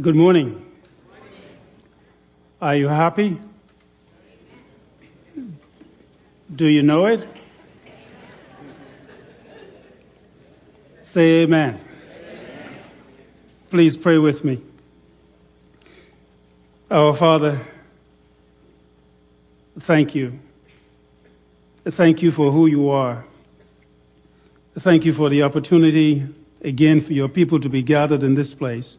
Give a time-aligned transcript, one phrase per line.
[0.00, 0.64] Uh, good morning.
[2.62, 3.38] Are you happy?
[6.56, 7.28] Do you know it?
[11.04, 11.78] Say amen.
[13.68, 14.62] Please pray with me.
[16.90, 17.60] Our Father,
[19.78, 20.38] thank you.
[21.84, 23.26] Thank you for who you are.
[24.78, 26.26] Thank you for the opportunity
[26.62, 28.96] again for your people to be gathered in this place.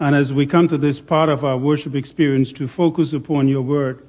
[0.00, 3.60] And as we come to this part of our worship experience to focus upon your
[3.60, 4.08] word,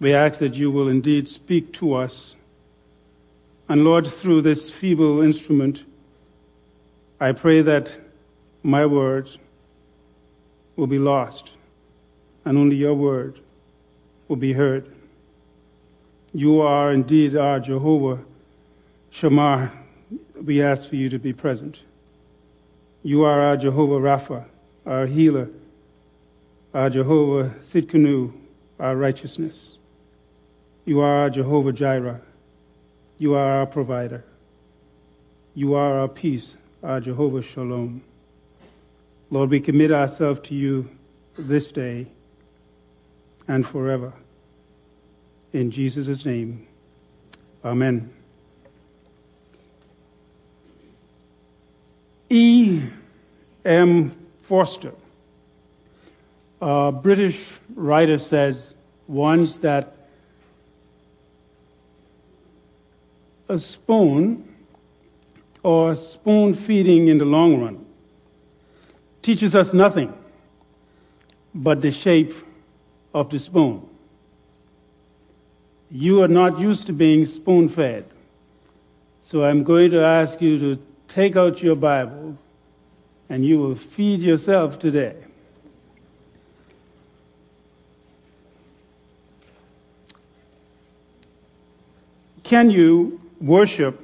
[0.00, 2.34] we ask that you will indeed speak to us.
[3.68, 5.84] And Lord, through this feeble instrument,
[7.20, 7.98] I pray that
[8.62, 9.38] my words
[10.76, 11.52] will be lost
[12.46, 13.40] and only your word
[14.28, 14.90] will be heard.
[16.32, 18.24] You are indeed our Jehovah
[19.10, 19.70] Shammah.
[20.42, 21.82] We ask for you to be present.
[23.06, 24.46] You are our Jehovah Rapha,
[24.86, 25.50] our healer,
[26.72, 28.32] our Jehovah Tsidkenu,
[28.80, 29.78] our righteousness.
[30.86, 32.22] You are our Jehovah Jireh.
[33.18, 34.24] You are our provider.
[35.54, 38.02] You are our peace, our Jehovah Shalom.
[39.30, 40.88] Lord, we commit ourselves to you
[41.36, 42.06] this day
[43.46, 44.14] and forever.
[45.52, 46.66] In Jesus' name,
[47.62, 48.10] amen.
[52.30, 52.82] E.
[53.64, 54.10] M.
[54.42, 54.92] Forster,
[56.60, 58.74] a British writer, says
[59.06, 59.96] once that
[63.48, 64.46] a spoon
[65.62, 67.84] or spoon feeding in the long run
[69.22, 70.12] teaches us nothing
[71.54, 72.34] but the shape
[73.14, 73.88] of the spoon.
[75.90, 78.04] You are not used to being spoon fed.
[79.20, 80.82] So I'm going to ask you to
[81.14, 82.38] take out your Bibles
[83.28, 85.14] and you will feed yourself today.
[92.42, 94.00] Can you worship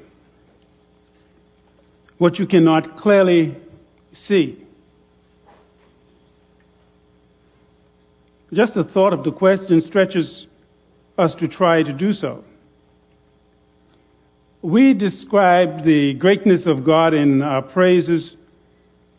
[2.19, 3.57] what you cannot clearly
[4.13, 4.65] see?
[8.53, 10.47] Just the thought of the question stretches
[11.19, 12.45] us to try to do so.
[14.63, 18.37] We describe the greatness of God in our praises,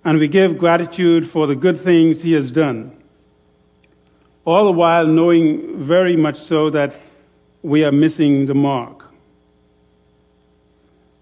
[0.03, 2.95] and we give gratitude for the good things He has done,
[4.45, 6.93] all the while knowing very much so that
[7.63, 9.05] we are missing the mark.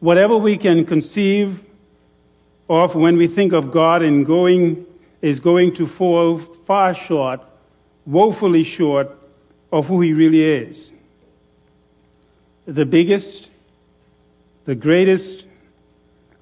[0.02, 1.64] Whatever we can conceive
[2.70, 4.86] of when we think of God and going
[5.22, 7.40] is going to fall far short,
[8.06, 9.18] woefully short
[9.72, 10.92] of who He really is.
[12.66, 13.50] The biggest
[14.70, 15.48] the greatest,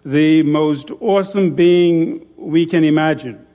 [0.04, 3.48] the most awesome being we can imagine,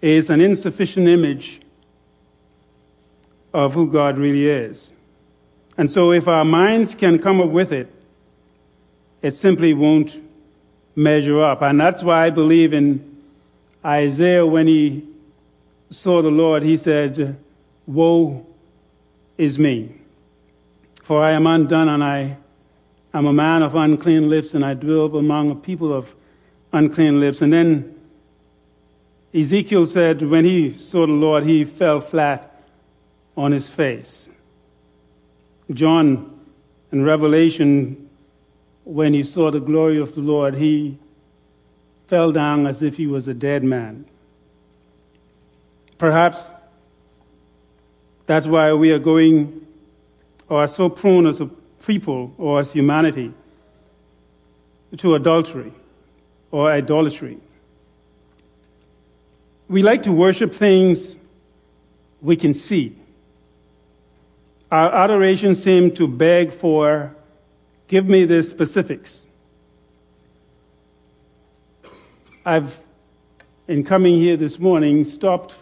[0.00, 1.60] is an insufficient image
[3.52, 4.94] of who God really is.
[5.76, 7.92] And so, if our minds can come up with it,
[9.20, 10.22] it simply won't
[10.96, 11.60] measure up.
[11.60, 13.22] And that's why I believe in
[13.84, 15.06] Isaiah when he
[15.90, 17.36] saw the Lord, he said,
[17.86, 18.46] Woe
[19.36, 19.94] is me,
[21.02, 22.38] for I am undone and I
[23.14, 26.14] I'm a man of unclean lips, and I dwell among a people of
[26.72, 27.42] unclean lips.
[27.42, 27.94] And then
[29.34, 32.62] Ezekiel said, when he saw the Lord, he fell flat
[33.36, 34.28] on his face.
[35.72, 36.38] John
[36.90, 38.08] in Revelation,
[38.84, 40.98] when he saw the glory of the Lord, he
[42.06, 44.04] fell down as if he was a dead man.
[45.98, 46.52] Perhaps
[48.26, 49.66] that's why we are going,
[50.48, 51.50] or are so prone as a
[51.86, 53.32] people or as humanity
[54.96, 55.72] to adultery
[56.50, 57.38] or idolatry.
[59.68, 61.18] We like to worship things
[62.20, 62.96] we can see.
[64.70, 67.14] Our adoration seems to beg for,
[67.88, 69.26] give me the specifics.
[72.44, 72.78] I've,
[73.68, 75.56] in coming here this morning, stopped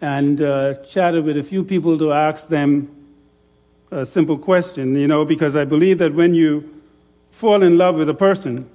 [0.00, 2.95] and uh, chatted with a few people to ask them
[3.90, 6.82] a simple question, you know, because I believe that when you
[7.30, 8.68] fall in love with a person,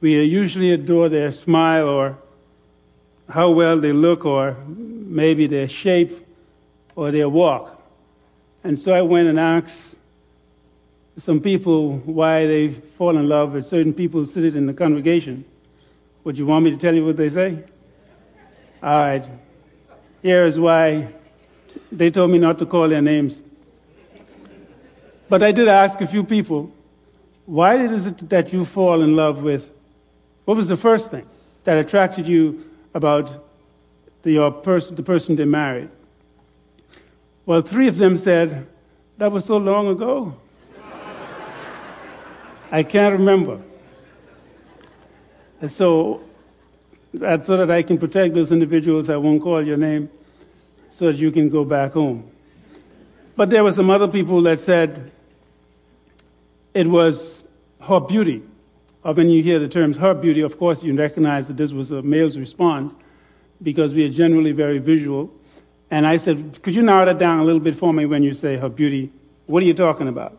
[0.00, 2.18] we usually adore their smile or
[3.28, 6.26] how well they look or maybe their shape
[6.96, 7.80] or their walk.
[8.64, 9.98] And so I went and asked
[11.16, 15.44] some people why they fall in love with certain people seated in the congregation.
[16.24, 17.64] Would you want me to tell you what they say?
[18.82, 19.24] All right.
[20.22, 21.08] Here is why
[21.90, 23.40] they told me not to call their names.
[25.28, 26.72] But I did ask a few people,
[27.44, 29.70] why is it that you fall in love with?
[30.44, 31.26] What was the first thing
[31.64, 32.64] that attracted you
[32.94, 33.44] about
[34.22, 35.90] the, person, the person they married?
[37.44, 38.66] Well, three of them said,
[39.18, 40.36] That was so long ago.
[42.70, 43.60] I can't remember.
[45.60, 46.22] And so,
[47.12, 50.10] so that I can protect those individuals, I won't call your name,
[50.90, 52.30] so that you can go back home.
[53.36, 55.10] But there were some other people that said
[56.78, 57.42] it was
[57.80, 58.40] her beauty.
[59.02, 61.90] Or when you hear the terms her beauty, of course, you recognize that this was
[61.90, 62.94] a male's response
[63.60, 65.28] because we are generally very visual.
[65.90, 68.32] And I said, Could you narrow that down a little bit for me when you
[68.32, 69.10] say her beauty?
[69.46, 70.38] What are you talking about?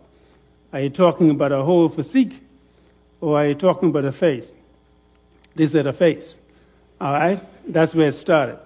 [0.72, 2.42] Are you talking about a whole physique
[3.20, 4.54] or are you talking about a face?
[5.56, 6.40] They said a face.
[7.02, 7.44] All right?
[7.68, 8.60] That's where it started.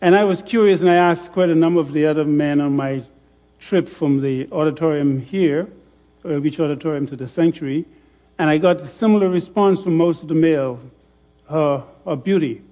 [0.00, 2.76] And I was curious and I asked quite a number of the other men on
[2.76, 3.02] my
[3.58, 5.68] trip from the auditorium here,
[6.24, 7.84] or which auditorium to the sanctuary,
[8.38, 10.80] and I got a similar response from most of the males
[11.48, 12.62] her, her beauty.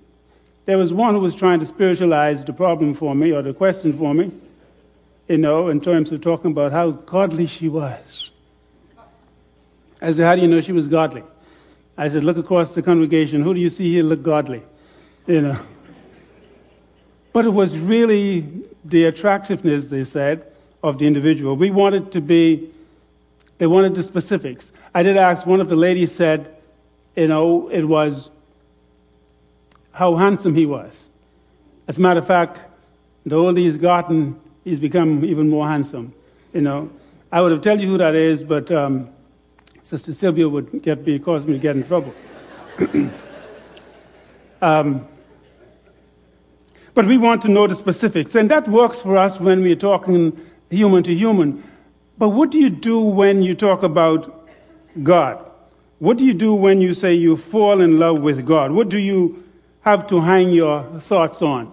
[0.65, 3.97] There was one who was trying to spiritualize the problem for me, or the question
[3.97, 4.31] for me,
[5.29, 8.31] you know, in terms of talking about how godly she was.
[10.01, 11.23] I said, How do you know she was godly?
[11.97, 13.43] I said, Look across the congregation.
[13.43, 14.63] Who do you see here look godly?
[15.27, 15.59] You know.
[17.33, 18.47] But it was really
[18.85, 20.47] the attractiveness, they said,
[20.83, 21.57] of the individual.
[21.57, 22.71] We wanted to be,
[23.63, 24.73] they wanted the specifics.
[24.93, 26.57] I did ask, one of the ladies said,
[27.15, 28.33] you know, it was
[29.93, 31.09] how handsome he was.
[31.87, 32.59] As a matter of fact,
[33.25, 36.13] the older he's gotten, he's become even more handsome.
[36.53, 36.91] You know,
[37.31, 39.09] I would have told you who that is, but um,
[39.85, 42.13] Sister Sylvia would get me, cause me to get in trouble.
[44.61, 45.07] um,
[46.95, 50.37] but we want to know the specifics, and that works for us when we're talking
[50.69, 51.63] human to human.
[52.19, 54.49] But what do you do when you talk about
[55.03, 55.45] God?
[55.99, 58.73] What do you do when you say you fall in love with God?
[58.73, 59.43] What do you
[59.83, 61.73] have to hang your thoughts on.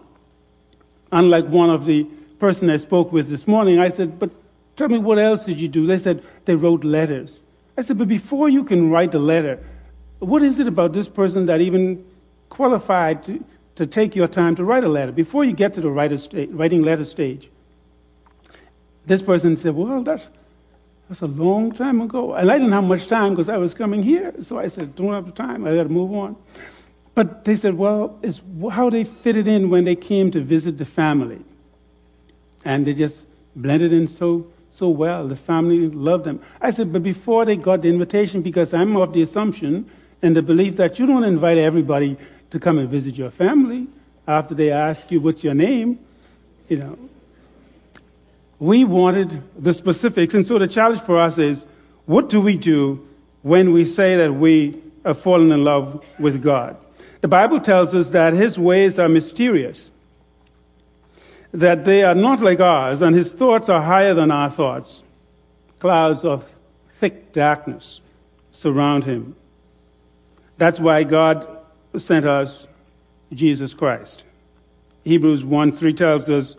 [1.11, 2.03] Unlike one of the
[2.39, 4.31] person I spoke with this morning, I said, But
[4.75, 5.85] tell me, what else did you do?
[5.85, 7.41] They said they wrote letters.
[7.77, 9.59] I said, But before you can write a letter,
[10.19, 12.03] what is it about this person that even
[12.49, 13.43] qualified to,
[13.75, 15.11] to take your time to write a letter?
[15.11, 17.49] Before you get to the writing letter stage,
[19.09, 20.29] this person said, Well, that's,
[21.09, 22.33] that's a long time ago.
[22.33, 24.33] And I didn't have much time because I was coming here.
[24.41, 25.67] So I said, Don't have the time.
[25.67, 26.37] I got to move on.
[27.19, 28.41] But they said, well, it's
[28.71, 31.41] how they fitted in when they came to visit the family.
[32.63, 33.19] And they just
[33.57, 35.27] blended in so, so well.
[35.27, 36.39] The family loved them.
[36.61, 39.91] I said, but before they got the invitation, because I'm of the assumption
[40.21, 42.15] and the belief that you don't invite everybody
[42.51, 43.87] to come and visit your family
[44.25, 45.99] after they ask you, what's your name?
[46.69, 47.08] You know.
[48.59, 50.33] We wanted the specifics.
[50.33, 51.65] And so the challenge for us is,
[52.05, 53.07] what do we do
[53.41, 56.75] when we say that we have fallen in love with God?
[57.21, 59.91] The Bible tells us that his ways are mysterious,
[61.51, 65.03] that they are not like ours, and his thoughts are higher than our thoughts.
[65.79, 66.53] Clouds of
[66.93, 68.01] thick darkness
[68.51, 69.35] surround him.
[70.57, 71.47] That's why God
[71.95, 72.67] sent us
[73.33, 74.23] Jesus Christ.
[75.03, 76.55] Hebrews 1 3 tells us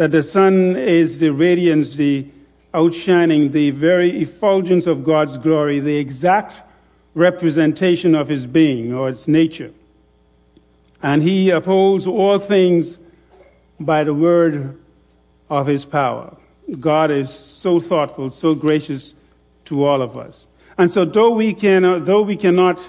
[0.00, 2.26] that the Son is the radiance, the
[2.72, 6.62] outshining, the very effulgence of God's glory, the exact
[7.12, 9.72] representation of his being or its nature
[11.02, 13.00] and he upholds all things
[13.78, 14.78] by the word
[15.48, 16.36] of his power.
[16.78, 19.14] God is so thoughtful, so gracious
[19.64, 20.46] to all of us.
[20.78, 22.80] And so, though we, can, though we cannot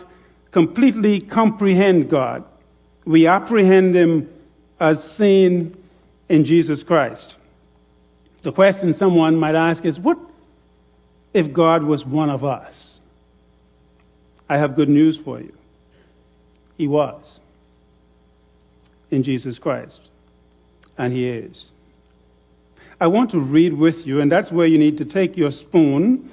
[0.51, 2.43] completely comprehend God,
[3.05, 4.29] we apprehend him
[4.79, 5.75] as seen
[6.31, 7.35] in Jesus Christ.
[8.41, 10.17] The question someone might ask is what
[11.33, 13.01] if God was one of us?
[14.49, 15.53] I have good news for you.
[16.77, 17.41] He was
[19.11, 20.09] in Jesus Christ.
[20.97, 21.73] And He is.
[23.01, 26.29] I want to read with you, and that's where you need to take your spoon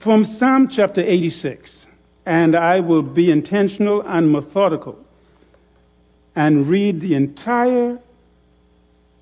[0.00, 1.86] from Psalm chapter 86.
[2.24, 4.98] And I will be intentional and methodical
[6.34, 8.00] and read the entire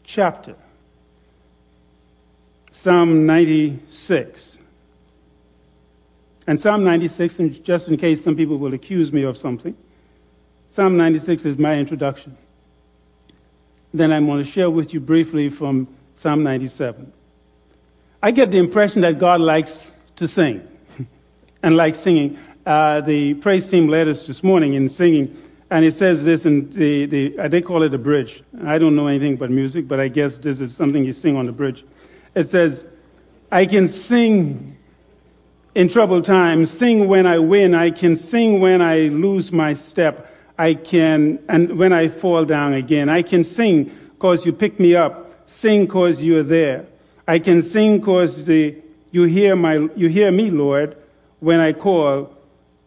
[0.05, 0.55] chapter.
[2.71, 4.59] Psalm 96.
[6.47, 9.75] And Psalm 96, and just in case some people will accuse me of something,
[10.69, 12.37] Psalm 96 is my introduction.
[13.95, 17.13] Then I'm going to share with you briefly from Psalm 97.
[18.23, 20.67] I get the impression that God likes to sing
[21.63, 22.39] and likes singing.
[22.67, 25.37] Uh, the praise team led us this morning in singing,
[25.71, 28.43] and it says this, and the, the, uh, they call it a bridge.
[28.65, 31.47] I don't know anything but music, but I guess this is something you sing on
[31.47, 31.85] the bridge.
[32.35, 32.85] It says,
[33.51, 34.77] I can sing
[35.75, 37.75] in troubled times, sing when I win.
[37.75, 40.31] I can sing when I lose my step.
[40.59, 43.09] I can, and when I fall down again.
[43.09, 45.49] I can sing because you pick me up.
[45.49, 46.87] Sing because you're there.
[47.27, 48.77] I can sing because the,
[49.11, 50.97] you hear my, you hear me, Lord,
[51.41, 52.35] when I call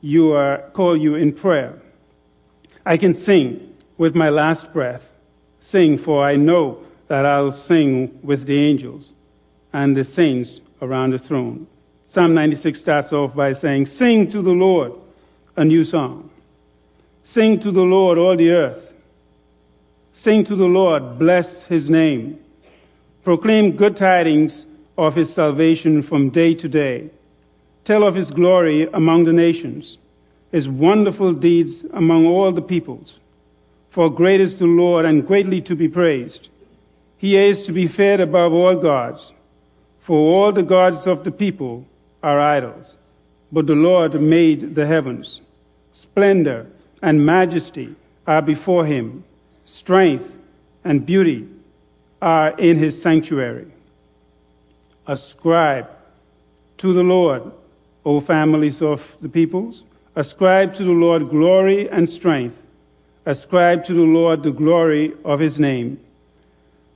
[0.01, 1.81] you are, call you in prayer.
[2.87, 5.13] I can sing with my last breath.
[5.59, 9.13] Sing, for I know that I'll sing with the angels
[9.73, 11.67] and the saints around the throne.
[12.05, 14.93] Psalm 96 starts off by saying, Sing to the Lord
[15.57, 16.29] a new song.
[17.25, 18.93] Sing to the Lord, all the earth.
[20.13, 22.39] Sing to the Lord, bless his name.
[23.25, 24.65] Proclaim good tidings
[24.97, 27.09] of his salvation from day to day.
[27.83, 29.97] Tell of his glory among the nations,
[30.51, 33.19] his wonderful deeds among all the peoples.
[33.89, 36.49] For great is the Lord and greatly to be praised.
[37.17, 39.33] He is to be feared above all gods.
[39.99, 41.85] For all the gods of the people
[42.23, 42.97] are idols,
[43.51, 45.41] but the Lord made the heavens.
[45.91, 46.67] Splendor
[47.01, 49.23] and majesty are before him,
[49.65, 50.37] strength
[50.83, 51.47] and beauty
[52.21, 53.67] are in his sanctuary.
[55.07, 55.89] Ascribe
[56.77, 57.51] to the Lord,
[58.05, 59.83] O families of the peoples.
[60.17, 62.65] Ascribe to the Lord glory and strength.
[63.27, 65.99] Ascribe to the Lord the glory of his name.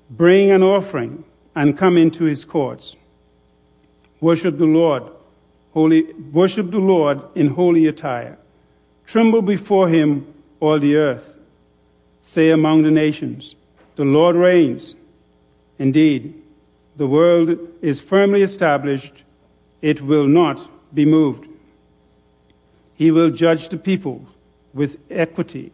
[0.10, 1.24] Bring an offering
[1.54, 2.96] and come into his courts.
[4.22, 5.04] Worship the Lord,
[5.72, 8.40] holy, worship the Lord in holy attire.
[9.06, 10.25] Tremble before him,
[10.60, 11.38] all the earth.
[12.24, 13.56] Say among the nations,
[13.98, 14.96] the Lord reigns.
[15.78, 16.42] Indeed,
[16.98, 19.13] the world is firmly established,
[19.84, 21.50] it will not be moved.
[23.01, 24.27] He will judge the people
[24.75, 25.72] with equity.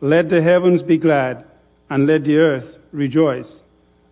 [0.00, 1.44] Let the heavens be glad,
[1.90, 3.62] and let the earth rejoice.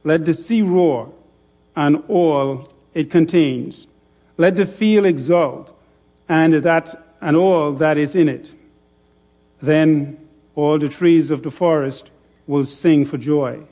[0.05, 1.11] Let the sea roar,
[1.75, 3.87] and all it contains.
[4.37, 5.75] Let the field exult,
[6.29, 8.55] and that and all that is in it.
[9.63, 10.19] Then
[10.55, 12.11] all the trees of the forest
[12.47, 13.63] will sing for joy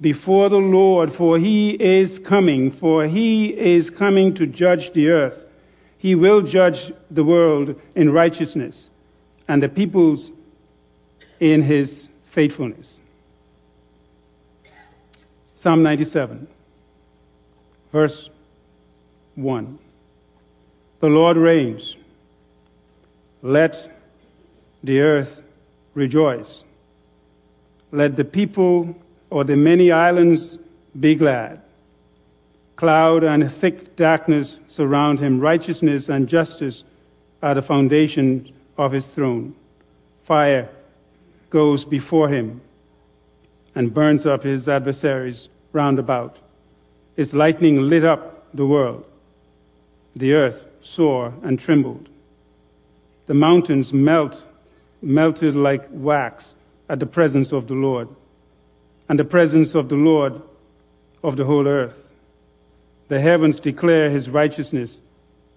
[0.00, 5.44] before the Lord, for he is coming, for he is coming to judge the earth.
[5.98, 8.90] He will judge the world in righteousness
[9.48, 10.30] and the peoples
[11.40, 13.00] in his faithfulness.
[15.54, 16.46] Psalm 97,
[17.92, 18.30] verse
[19.34, 19.78] 1.
[21.00, 21.96] The Lord reigns.
[23.42, 23.90] Let
[24.84, 25.42] the earth
[25.94, 26.64] rejoice.
[27.90, 28.96] Let the people
[29.30, 30.58] or the many islands
[30.98, 31.60] be glad.
[32.78, 35.40] Cloud and thick darkness surround him.
[35.40, 36.84] Righteousness and justice
[37.42, 39.56] are the foundation of his throne.
[40.22, 40.68] Fire
[41.50, 42.60] goes before him
[43.74, 46.38] and burns up his adversaries round about.
[47.16, 49.04] His lightning lit up the world.
[50.14, 52.08] The earth saw and trembled.
[53.26, 54.46] The mountains melt,
[55.02, 56.54] melted like wax
[56.88, 58.08] at the presence of the Lord
[59.08, 60.40] and the presence of the Lord
[61.24, 62.12] of the whole earth.
[63.08, 65.00] The heavens declare his righteousness,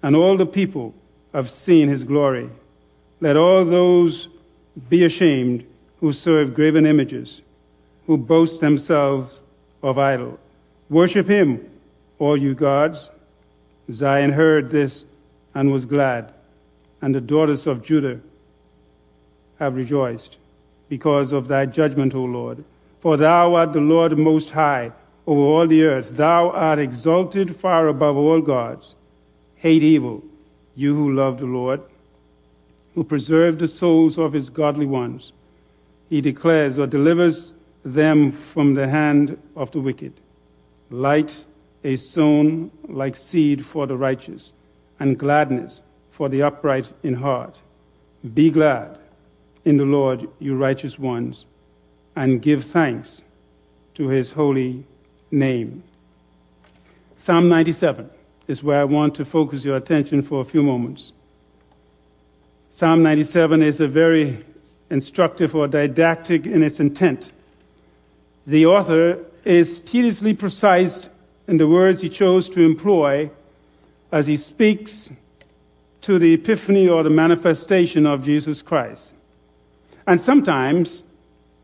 [0.01, 0.93] and all the people
[1.33, 2.49] have seen his glory.
[3.19, 4.29] Let all those
[4.89, 5.65] be ashamed
[5.99, 7.41] who serve graven images,
[8.07, 9.43] who boast themselves
[9.83, 10.39] of idol.
[10.89, 11.69] Worship him,
[12.19, 13.09] all you gods.
[13.91, 15.05] Zion heard this
[15.53, 16.33] and was glad,
[17.01, 18.19] and the daughters of Judah
[19.59, 20.37] have rejoiced
[20.87, 22.63] because of thy judgment, O Lord.
[23.01, 24.91] For thou art the Lord most high
[25.31, 26.17] over all the earth.
[26.17, 28.95] Thou art exalted far above all gods.
[29.55, 30.23] Hate evil,
[30.75, 31.81] you who love the Lord,
[32.95, 35.31] who preserve the souls of his godly ones.
[36.09, 37.53] He declares or delivers
[37.85, 40.13] them from the hand of the wicked.
[40.89, 41.45] Light
[41.81, 44.51] is sown like seed for the righteous,
[44.99, 47.57] and gladness for the upright in heart.
[48.33, 48.99] Be glad
[49.63, 51.45] in the Lord, you righteous ones
[52.17, 53.23] and give thanks
[53.93, 54.85] to his holy
[55.31, 55.83] name.
[57.15, 58.09] Psalm 97
[58.47, 61.13] is where I want to focus your attention for a few moments.
[62.69, 64.43] Psalm 97 is a very
[64.89, 67.31] instructive or didactic in its intent.
[68.45, 71.09] The author is tediously precise
[71.47, 73.29] in the words he chose to employ
[74.11, 75.11] as he speaks
[76.01, 79.13] to the epiphany or the manifestation of Jesus Christ.
[80.07, 81.03] And sometimes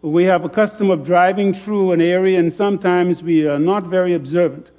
[0.01, 4.13] we have a custom of driving through an area, and sometimes we are not very
[4.13, 4.71] observant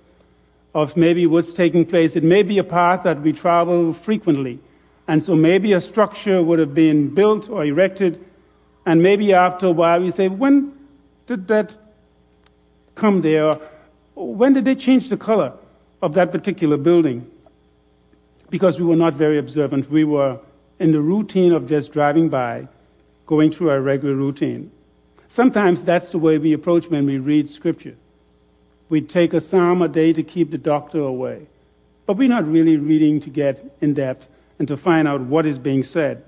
[0.74, 2.16] of maybe what's taking place.
[2.16, 4.58] It may be a path that we travel frequently,
[5.06, 8.24] and so maybe a structure would have been built or erected,
[8.86, 10.72] and maybe after a while we say, When
[11.26, 11.76] did that
[12.94, 13.54] come there?
[14.14, 15.52] When did they change the color
[16.02, 17.30] of that particular building?
[18.50, 19.90] because we were not very observant.
[19.90, 20.38] We were
[20.78, 22.68] in the routine of just driving by,
[23.26, 24.70] going through our regular routine.
[25.28, 27.96] Sometimes that's the way we approach when we read Scripture.
[28.88, 31.46] We take a psalm a day to keep the doctor away.
[32.06, 35.58] But we're not really reading to get in depth and to find out what is
[35.58, 36.24] being said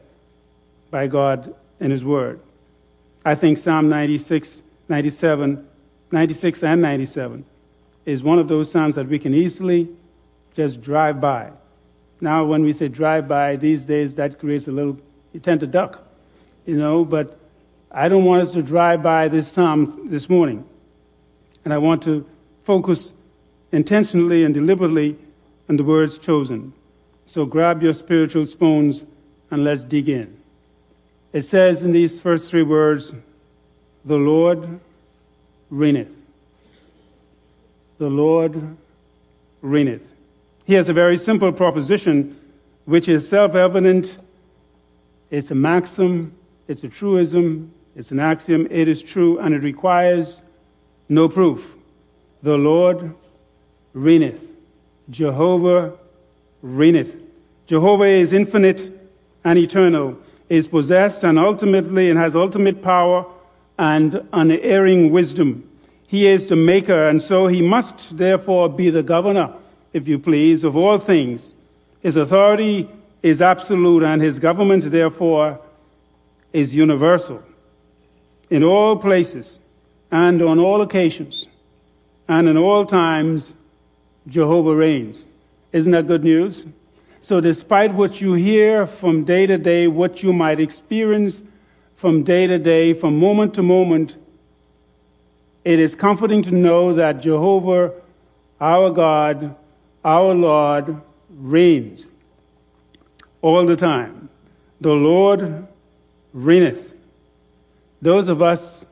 [0.90, 2.40] by God in His Word.
[3.24, 5.66] I think Psalm 96, 97,
[6.12, 7.44] 96 and 97
[8.04, 9.88] is one of those Psalms that we can easily
[10.54, 11.50] just drive by.
[12.20, 14.98] Now, when we say drive by these days, that creates a little,
[15.32, 16.06] you tend to duck,
[16.66, 17.39] you know, but
[17.92, 20.64] I don't want us to drive by this Psalm this morning.
[21.64, 22.24] And I want to
[22.62, 23.14] focus
[23.72, 25.16] intentionally and deliberately
[25.68, 26.72] on the words chosen.
[27.26, 29.04] So grab your spiritual spoons
[29.50, 30.36] and let's dig in.
[31.32, 33.12] It says in these first three words,
[34.04, 34.80] the Lord
[35.68, 36.16] reigneth.
[37.98, 38.76] The Lord
[39.62, 40.12] reigneth.
[40.64, 42.38] He has a very simple proposition,
[42.84, 44.18] which is self evident.
[45.30, 46.32] It's a maxim,
[46.66, 48.66] it's a truism, it's an axiom.
[48.70, 50.42] It is true, and it requires
[51.08, 51.76] no proof.
[52.42, 53.14] The Lord
[53.92, 54.48] reigneth.
[55.10, 55.92] Jehovah
[56.62, 57.16] reigneth.
[57.66, 58.90] Jehovah is infinite
[59.44, 60.18] and eternal,
[60.48, 63.26] is possessed and ultimately and has ultimate power
[63.78, 65.66] and unerring wisdom.
[66.06, 69.54] He is the maker, and so he must therefore be the governor,
[69.92, 71.54] if you please, of all things.
[72.02, 72.88] His authority
[73.22, 75.60] is absolute, and his government, therefore,
[76.52, 77.42] is universal.
[78.50, 79.60] In all places
[80.10, 81.46] and on all occasions
[82.28, 83.54] and in all times,
[84.26, 85.26] Jehovah reigns.
[85.72, 86.66] Isn't that good news?
[87.20, 91.42] So, despite what you hear from day to day, what you might experience
[91.94, 94.16] from day to day, from moment to moment,
[95.64, 97.92] it is comforting to know that Jehovah,
[98.60, 99.54] our God,
[100.02, 102.08] our Lord, reigns
[103.42, 104.30] all the time.
[104.80, 105.66] The Lord
[106.32, 106.89] reigneth.
[108.02, 108.86] Those of us,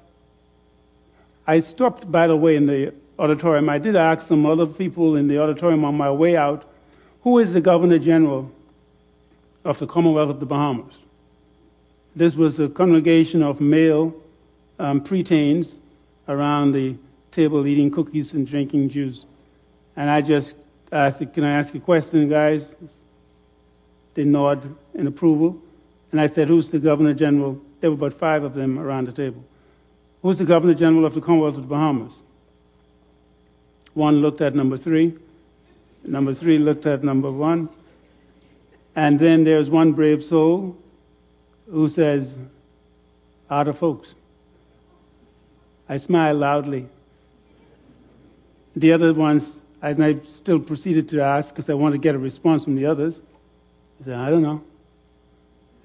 [1.47, 3.69] I stopped, by the way, in the auditorium.
[3.69, 6.65] I did ask some other people in the auditorium on my way out
[7.23, 8.51] who is the Governor General
[9.65, 10.95] of the Commonwealth of the Bahamas?
[12.15, 14.15] This was a congregation of male
[14.79, 15.79] um, preteens
[16.29, 16.97] around the
[17.31, 19.27] table eating cookies and drinking juice.
[19.97, 20.57] And I just
[20.93, 22.75] asked, Can I ask a question, guys?
[24.15, 25.61] They nod in approval.
[26.13, 27.61] And I said, Who's the Governor General?
[27.81, 29.45] There were about five of them around the table.
[30.23, 32.23] Who's the Governor General of the Commonwealth of the Bahamas?
[33.95, 35.17] One looked at number three.
[36.05, 37.69] Number three looked at number one.
[38.97, 40.77] And then there's one brave soul
[41.71, 42.37] who says,
[43.51, 44.15] Out of folks.
[45.89, 46.89] I smile loudly.
[48.77, 52.19] The other ones, and I still proceeded to ask because I want to get a
[52.19, 53.21] response from the others.
[54.01, 54.63] I said, I don't know.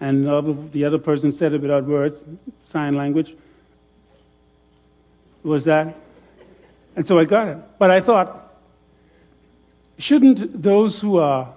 [0.03, 0.25] And
[0.73, 2.25] the other person said it without words,
[2.65, 3.35] sign language.
[5.43, 5.95] Was that?
[6.97, 7.57] And so I got it.
[7.79, 8.43] But I thought,
[9.97, 11.53] Shouldn't those who are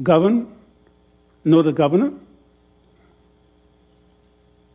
[0.00, 0.54] governed
[1.44, 2.12] know the governor?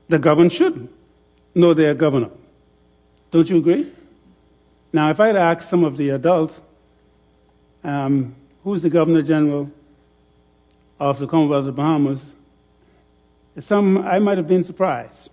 [0.09, 0.89] The governed should
[1.55, 2.31] know their governor.
[3.31, 3.87] Don't you agree?
[4.91, 6.61] Now, if I'd asked some of the adults,
[7.85, 9.71] um, who's the governor general
[10.99, 12.25] of the Commonwealth of the Bahamas,
[13.57, 15.29] some I might have been surprised.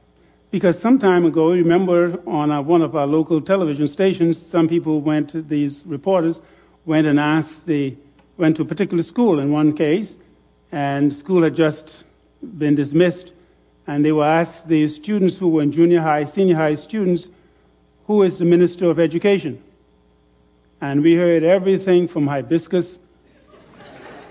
[0.50, 5.28] Because some time ago, remember on one of our local television stations, some people went,
[5.30, 6.40] to these reporters,
[6.84, 7.94] went and asked the,
[8.36, 10.16] went to a particular school in one case,
[10.72, 12.04] and school had just
[12.58, 13.32] been dismissed,
[13.86, 17.28] and they were asked the students who were in junior high, senior high students,
[18.06, 19.62] who is the minister of education?
[20.80, 23.00] And we heard everything from hibiscus.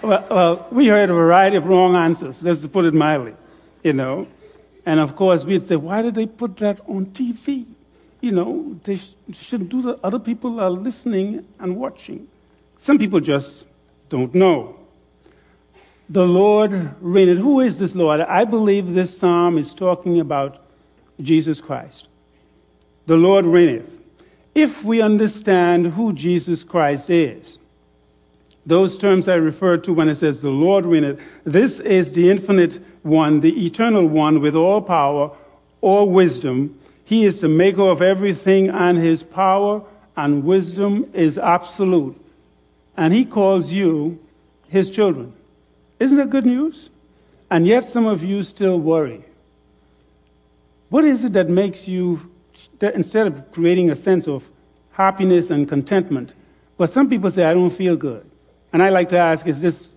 [0.01, 3.33] well, well, we heard a variety of wrong answers, let's put it mildly,
[3.85, 4.27] you know.
[4.85, 7.65] And of course, we'd say, why did they put that on TV?
[8.19, 9.99] You know, they sh- should do that.
[10.03, 12.27] Other people are listening and watching.
[12.77, 13.65] Some people just
[14.09, 14.75] don't know.
[16.09, 17.37] The Lord reigneth.
[17.37, 18.21] Who is this Lord?
[18.21, 20.65] I believe this psalm is talking about
[21.21, 22.07] Jesus Christ.
[23.05, 23.89] The Lord reigneth.
[24.55, 27.59] If we understand who Jesus Christ is,
[28.65, 32.79] those terms I referred to when it says the Lord reigneth, this is the infinite
[33.03, 35.31] one, the eternal one with all power,
[35.81, 36.79] all wisdom.
[37.03, 39.83] He is the maker of everything, and his power
[40.17, 42.19] and wisdom is absolute
[42.97, 44.19] and he calls you
[44.67, 45.33] his children.
[45.99, 46.89] Isn't that good news?
[47.49, 49.23] And yet, some of you still worry.
[50.89, 52.29] What is it that makes you,
[52.79, 54.49] that instead of creating a sense of
[54.91, 56.33] happiness and contentment,
[56.77, 58.29] but some people say, I don't feel good.
[58.75, 59.95] And I like to ask, is this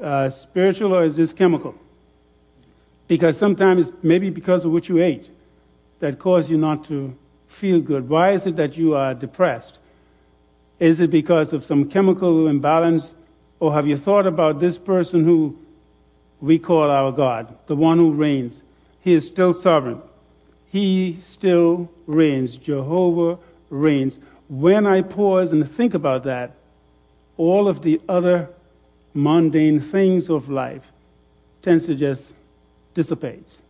[0.00, 1.74] uh, spiritual or is this chemical?
[3.08, 5.28] Because sometimes it's maybe because of what you ate
[5.98, 7.12] that caused you not to
[7.48, 8.08] feel good.
[8.08, 9.80] Why is it that you are depressed?
[10.78, 13.16] Is it because of some chemical imbalance?
[13.58, 15.58] Or have you thought about this person who
[16.40, 18.62] we call our God, the one who reigns?
[19.00, 20.00] He is still sovereign.
[20.70, 22.54] He still reigns.
[22.54, 23.36] Jehovah
[23.68, 24.20] reigns.
[24.48, 26.54] When I pause and think about that,
[27.36, 28.48] all of the other
[29.12, 30.92] mundane things of life
[31.62, 32.34] tends to just
[32.94, 33.60] dissipate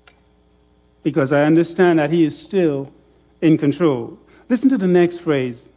[1.02, 2.90] because I understand that He is still
[3.40, 4.18] in control.
[4.48, 5.68] Listen to the next phrase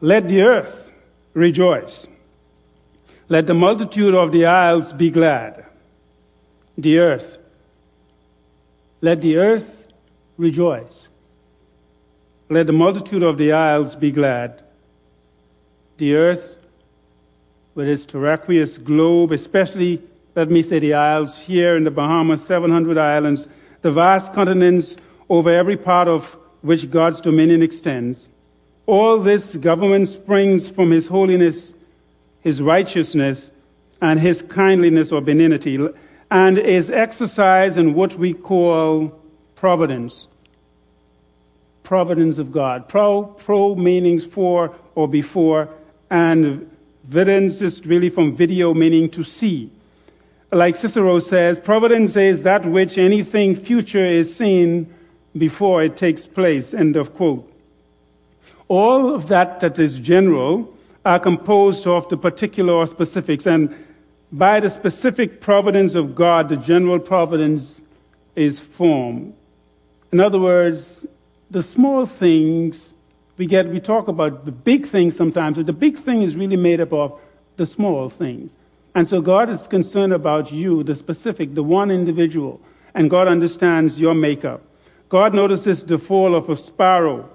[0.00, 0.92] Let the earth
[1.34, 2.06] rejoice,
[3.28, 5.66] let the multitude of the isles be glad.
[6.78, 7.36] The earth,
[9.00, 9.88] let the earth
[10.36, 11.08] rejoice.
[12.48, 14.62] Let the multitude of the isles be glad.
[15.98, 16.56] The earth,
[17.74, 20.02] with its terraqueous globe, especially,
[20.34, 23.46] let me say, the isles here in the Bahamas, 700 islands,
[23.82, 24.96] the vast continents
[25.28, 28.28] over every part of which God's dominion extends.
[28.86, 31.74] All this government springs from His holiness,
[32.40, 33.50] His righteousness,
[34.02, 35.78] and His kindliness or benignity,
[36.30, 39.18] and is exercised in what we call
[39.54, 40.26] providence.
[41.82, 42.88] Providence of God.
[42.88, 45.68] Pro, pro meanings for or before,
[46.10, 46.70] and
[47.04, 49.70] videns is really from video meaning to see
[50.52, 54.92] like Cicero says, providence is that which anything future is seen
[55.36, 56.74] before it takes place.
[56.74, 57.46] End of quote.
[58.66, 63.46] All of that that is general are composed of the particular or specifics.
[63.46, 63.74] And
[64.32, 67.82] by the specific providence of God, the general providence
[68.34, 69.34] is formed.
[70.12, 71.06] In other words,
[71.48, 72.94] the small things
[73.40, 76.58] we get, we talk about the big things sometimes, but the big thing is really
[76.58, 77.18] made up of
[77.56, 78.52] the small things.
[78.94, 82.60] And so God is concerned about you, the specific, the one individual,
[82.92, 84.60] and God understands your makeup.
[85.08, 87.30] God notices the fall of a sparrow.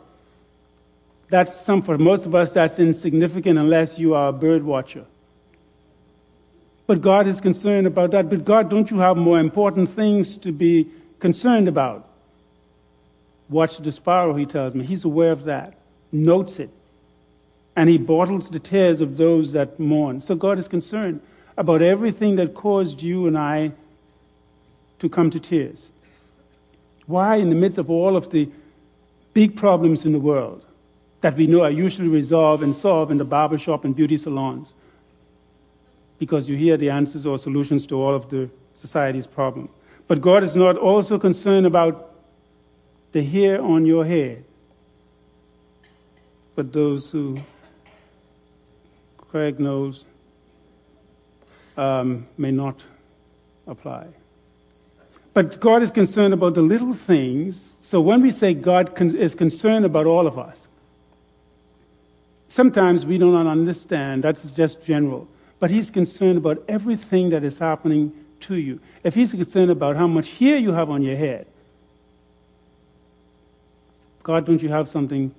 [1.29, 5.05] That's some, for most of us, that's insignificant unless you are a bird watcher.
[6.85, 8.29] But God is concerned about that.
[8.29, 10.87] But God, don't you have more important things to be
[11.17, 12.07] concerned about?
[13.49, 14.85] Watch the sparrow, he tells me.
[14.85, 15.73] He's aware of that,
[16.23, 16.69] notes it,
[17.75, 20.21] and he bottles the tears of those that mourn.
[20.21, 21.21] So God is concerned
[21.57, 23.71] about everything that caused you and I
[24.99, 25.91] to come to tears?
[27.05, 28.49] Why, in the midst of all of the
[29.33, 30.65] big problems in the world
[31.21, 34.67] that we know are usually resolved and solved in the barbershop and beauty salons?
[36.17, 39.69] Because you hear the answers or solutions to all of the society's problems.
[40.07, 42.11] But God is not also concerned about
[43.11, 44.43] the hair on your head,
[46.55, 47.39] but those who
[49.17, 50.05] Craig knows
[51.77, 52.85] um, may not
[53.67, 54.07] apply.
[55.33, 57.75] But God is concerned about the little things.
[57.81, 60.67] So when we say God con- is concerned about all of us,
[62.47, 64.23] sometimes we do not understand.
[64.23, 65.27] That's just general.
[65.59, 68.79] But He's concerned about everything that is happening to you.
[69.03, 71.47] If He's concerned about how much hair you have on your head,
[74.23, 75.35] God, don't you have something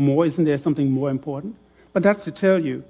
[0.00, 0.26] more?
[0.26, 1.54] Isn't there something more important?
[1.92, 2.82] But that's to tell you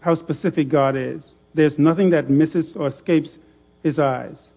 [0.00, 1.32] how specific God is.
[1.54, 3.38] There's nothing that misses or escapes
[3.82, 4.50] his eyes.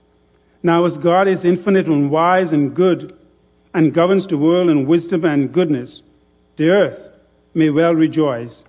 [0.64, 3.16] Now, as God is infinite and wise and good
[3.74, 6.02] and governs the world in wisdom and goodness,
[6.56, 7.10] the earth
[7.54, 8.64] may well rejoice,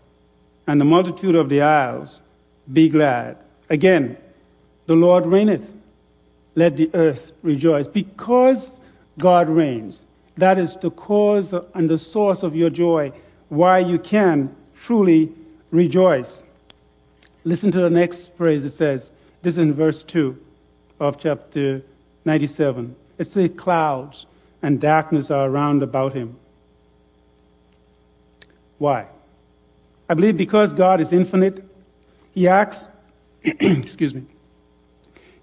[0.67, 2.21] and the multitude of the isles
[2.73, 3.37] be glad.
[3.71, 4.17] Again,
[4.87, 5.73] the Lord reigneth.
[6.55, 7.89] Let the earth rejoice.
[7.89, 8.81] Because
[9.19, 10.05] God reigns,
[10.37, 13.13] that is the cause and the source of your joy,
[13.49, 15.33] why you can truly
[15.71, 16.43] rejoice.
[17.45, 19.11] Listen to the next phrase it says.
[19.43, 20.37] This is in verse 2
[21.01, 21.83] of chapter
[22.25, 22.95] 97.
[23.19, 24.27] It says, Clouds
[24.63, 26.37] and darkness are around about him.
[28.79, 29.07] Why?
[30.09, 31.65] I believe because God is infinite,
[32.35, 32.89] he acts,
[33.43, 34.23] excuse me,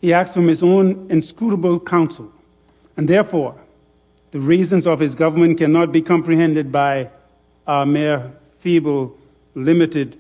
[0.02, 2.32] he acts from his own inscrutable counsel.
[2.98, 3.56] And therefore,
[4.32, 7.10] the reasons of his government cannot be comprehended by
[7.67, 9.17] our mere feeble,
[9.56, 10.17] limited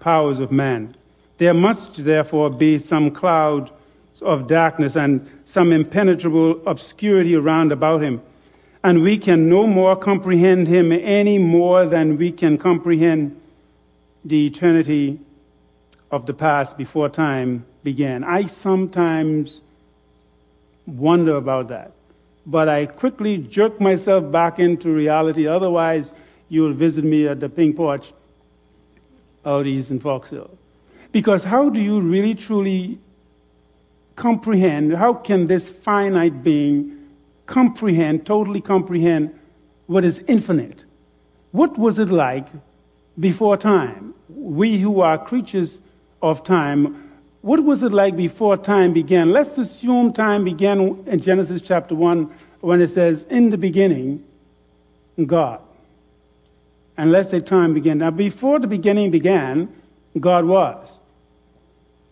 [0.00, 0.94] powers of man.
[1.38, 3.70] There must therefore be some cloud
[4.22, 8.20] of darkness and some impenetrable obscurity around about him.
[8.82, 13.40] And we can no more comprehend him any more than we can comprehend
[14.24, 15.20] the eternity
[16.10, 18.24] of the past before time began.
[18.24, 19.62] I sometimes
[20.86, 21.92] wonder about that.
[22.46, 25.46] But I quickly jerk myself back into reality.
[25.46, 26.12] Otherwise,
[26.48, 28.12] you'll visit me at the Pink Porch
[29.44, 30.50] out east in Fox Hill.
[31.12, 32.98] Because how do you really truly
[34.16, 36.96] comprehend, how can this finite being
[37.46, 39.38] comprehend, totally comprehend
[39.86, 40.84] what is infinite?
[41.52, 42.46] What was it like
[43.18, 44.14] before time?
[44.28, 45.80] We who are creatures
[46.20, 47.08] of time,
[47.42, 49.32] what was it like before time began?
[49.32, 52.30] Let's assume time began in Genesis chapter 1
[52.60, 54.24] when it says, In the beginning,
[55.24, 55.60] God.
[56.98, 57.98] And let's say time began.
[57.98, 59.72] Now, before the beginning began,
[60.18, 60.98] God was.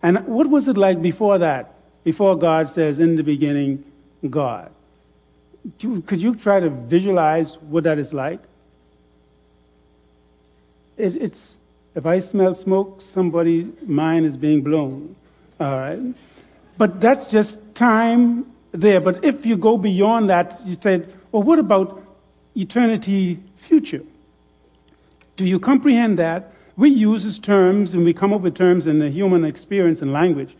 [0.01, 1.73] And what was it like before that?
[2.05, 3.83] Before God says, In the beginning,
[4.29, 4.71] God.
[5.79, 8.39] Could you try to visualize what that is like?
[10.95, 11.57] It, it's,
[11.93, 15.17] if I smell smoke, somebody's mind is being blown.
[15.59, 15.99] All right?
[16.77, 19.01] But that's just time there.
[19.01, 22.01] But if you go beyond that, you say, well, what about
[22.55, 24.03] eternity future?
[25.37, 26.51] Do you comprehend that?
[26.75, 30.11] We use these terms and we come up with terms in the human experience and
[30.11, 30.55] language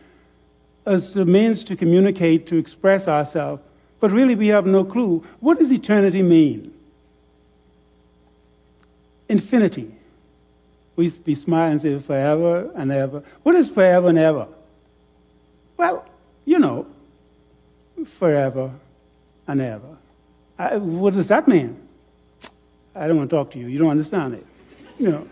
[0.86, 3.62] as a means to communicate, to express ourselves,
[4.00, 5.24] but really we have no clue.
[5.40, 6.72] What does eternity mean?
[9.28, 9.94] Infinity.
[10.96, 13.22] We, we smile and say forever and ever.
[13.42, 14.48] What is forever and ever?
[15.76, 16.06] Well,
[16.44, 16.86] you know,
[18.06, 18.72] forever
[19.46, 19.96] and ever.
[20.58, 21.80] I, what does that mean?
[22.94, 23.66] I don't want to talk to you.
[23.66, 24.46] You don't understand it.
[24.98, 25.28] You know.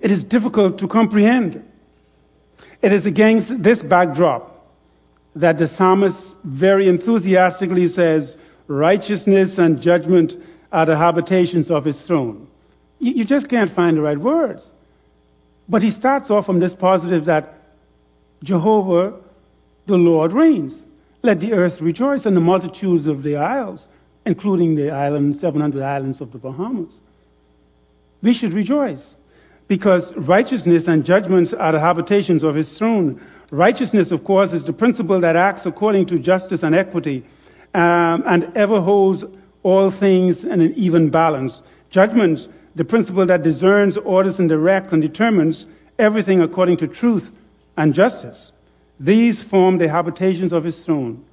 [0.00, 1.64] It is difficult to comprehend.
[2.82, 4.52] It is against this backdrop
[5.36, 10.36] that the psalmist very enthusiastically says, Righteousness and judgment
[10.72, 12.48] are the habitations of his throne.
[12.98, 14.72] You, you just can't find the right words.
[15.68, 17.54] But he starts off from this positive that
[18.42, 19.14] Jehovah,
[19.86, 20.86] the Lord, reigns.
[21.22, 23.88] Let the earth rejoice and the multitudes of the isles,
[24.26, 26.98] including the island, 700 islands of the Bahamas.
[28.22, 29.16] We should rejoice
[29.68, 33.20] because righteousness and judgments are the habitations of his throne.
[33.50, 37.24] Righteousness, of course, is the principle that acts according to justice and equity
[37.74, 39.24] um, and ever holds
[39.62, 41.62] all things in an even balance.
[41.90, 45.66] Judgment, the principle that discerns, orders, and directs and determines
[45.98, 47.30] everything according to truth
[47.76, 48.52] and justice.
[49.00, 51.24] These form the habitations of his throne.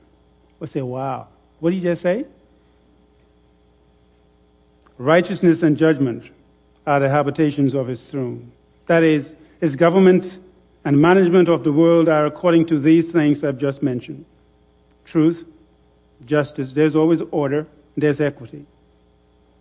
[0.60, 1.28] We say, wow.
[1.60, 2.26] What did you just say?
[4.98, 6.30] Righteousness and judgment
[6.90, 8.52] are the habitations of his throne.
[8.88, 10.40] That is, his government
[10.84, 14.26] and management of the world are according to these things I've just mentioned
[15.06, 15.46] truth,
[16.26, 18.66] justice, there's always order, there's equity.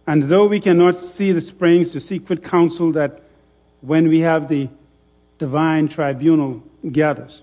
[0.07, 3.23] And though we cannot see the springs, the secret council that
[3.83, 4.69] when we have the
[5.39, 7.43] divine tribunal gathers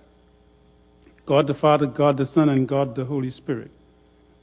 [1.28, 3.71] God the Father, God the Son, and God the Holy Spirit.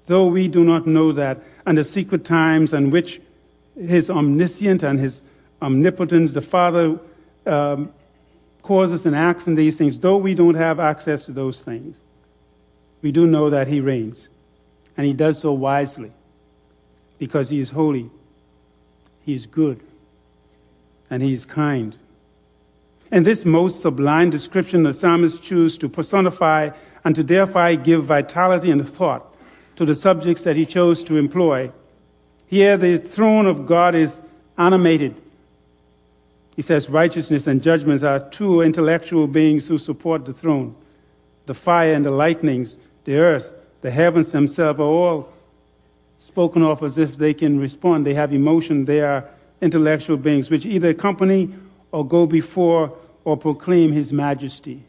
[0.07, 3.21] Though we do not know that, and the secret times in which
[3.77, 5.23] his omniscient and his
[5.63, 6.99] omnipotence, the Father
[7.47, 7.93] um,
[8.63, 12.01] causes and acts in these things, though we don't have access to those things,
[13.01, 14.29] we do know that He reigns.
[14.97, 16.13] And He does so wisely
[17.19, 18.11] because He is holy,
[19.25, 19.81] He is good,
[21.09, 21.97] and He is kind.
[23.11, 26.71] In this most sublime description, the psalmist chooses to personify
[27.05, 29.35] and to thereby give vitality and thought
[29.77, 31.71] to the subjects that he chose to employ.
[32.47, 34.23] Here, the throne of God is
[34.57, 35.22] animated
[36.57, 40.75] he says righteousness and judgments are two intellectual beings who support the throne.
[41.47, 45.33] The fire and the lightnings, the earth, the heavens themselves are all
[46.19, 48.07] spoken of as if they can respond.
[48.07, 48.85] They have emotion.
[48.85, 49.29] They are
[49.61, 51.53] intellectual beings which either accompany
[51.91, 54.83] or go before or proclaim his majesty.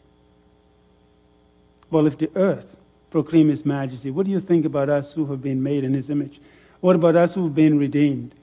[1.90, 2.78] Well, if the earth
[3.10, 6.10] proclaim his majesty, what do you think about us who have been made in his
[6.10, 6.42] image?
[6.82, 8.36] What about us who have been redeemed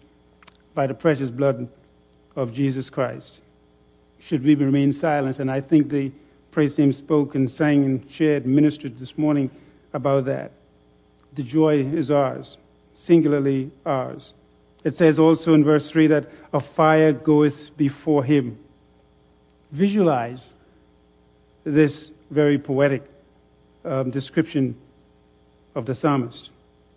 [0.75, 1.69] by the precious blood
[2.37, 3.41] of Jesus Christ.
[4.19, 5.39] Should we remain silent?
[5.39, 6.13] And I think the
[6.51, 9.51] praise team spoke and sang and shared, ministered this morning
[9.93, 10.53] about that.
[11.35, 12.59] The joy is ours,
[12.93, 14.35] singularly ours.
[14.85, 18.59] It says also in verse 3 that a fire goeth before him.
[19.73, 20.55] Visualize
[21.65, 23.05] this very poetic
[23.85, 24.75] um, description
[25.75, 26.51] of the psalmist.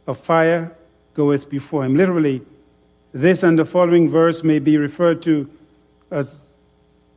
[0.07, 0.75] A fire
[1.13, 1.95] goeth before him.
[1.95, 2.41] Literally,
[3.13, 5.49] this and the following verse may be referred to
[6.09, 6.51] as,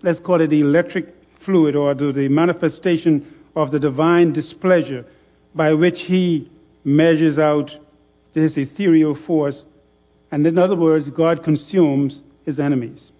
[0.02, 5.06] let's call it the electric fluid or the manifestation of the divine displeasure
[5.54, 6.50] by which he
[6.84, 7.78] measures out
[8.34, 9.64] this ethereal force.
[10.30, 13.12] And in other words, God consumes his enemies.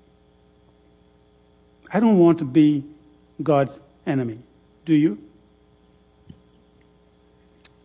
[1.92, 2.84] I don't want to be
[3.42, 4.38] God's enemy.
[4.84, 5.18] Do you?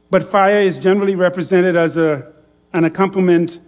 [0.10, 2.30] But fire is generally represented as a,
[2.74, 3.62] an accompaniment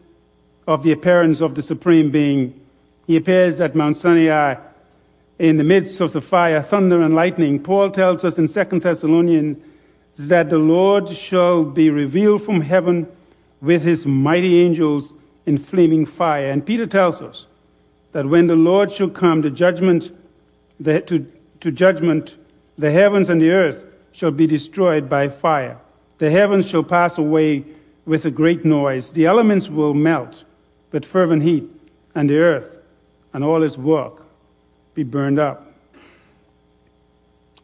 [0.67, 2.59] of the appearance of the Supreme Being.
[3.07, 4.55] He appears at Mount Sinai
[5.39, 7.61] in the midst of the fire, thunder, and lightning.
[7.61, 9.57] Paul tells us in 2 Thessalonians
[10.17, 13.07] that the Lord shall be revealed from heaven
[13.61, 16.51] with his mighty angels in flaming fire.
[16.51, 17.47] And Peter tells us
[18.11, 20.11] that when the Lord shall come, the judgment,
[20.79, 21.25] the, to,
[21.61, 22.37] to judgment,
[22.77, 25.77] the heavens and the earth shall be destroyed by fire.
[26.19, 27.65] The heavens shall pass away
[28.05, 29.11] with a great noise.
[29.11, 30.45] The elements will melt
[30.93, 31.69] with fervent heat,
[32.15, 32.79] and the earth
[33.33, 34.25] and all its work
[34.93, 35.73] be burned up.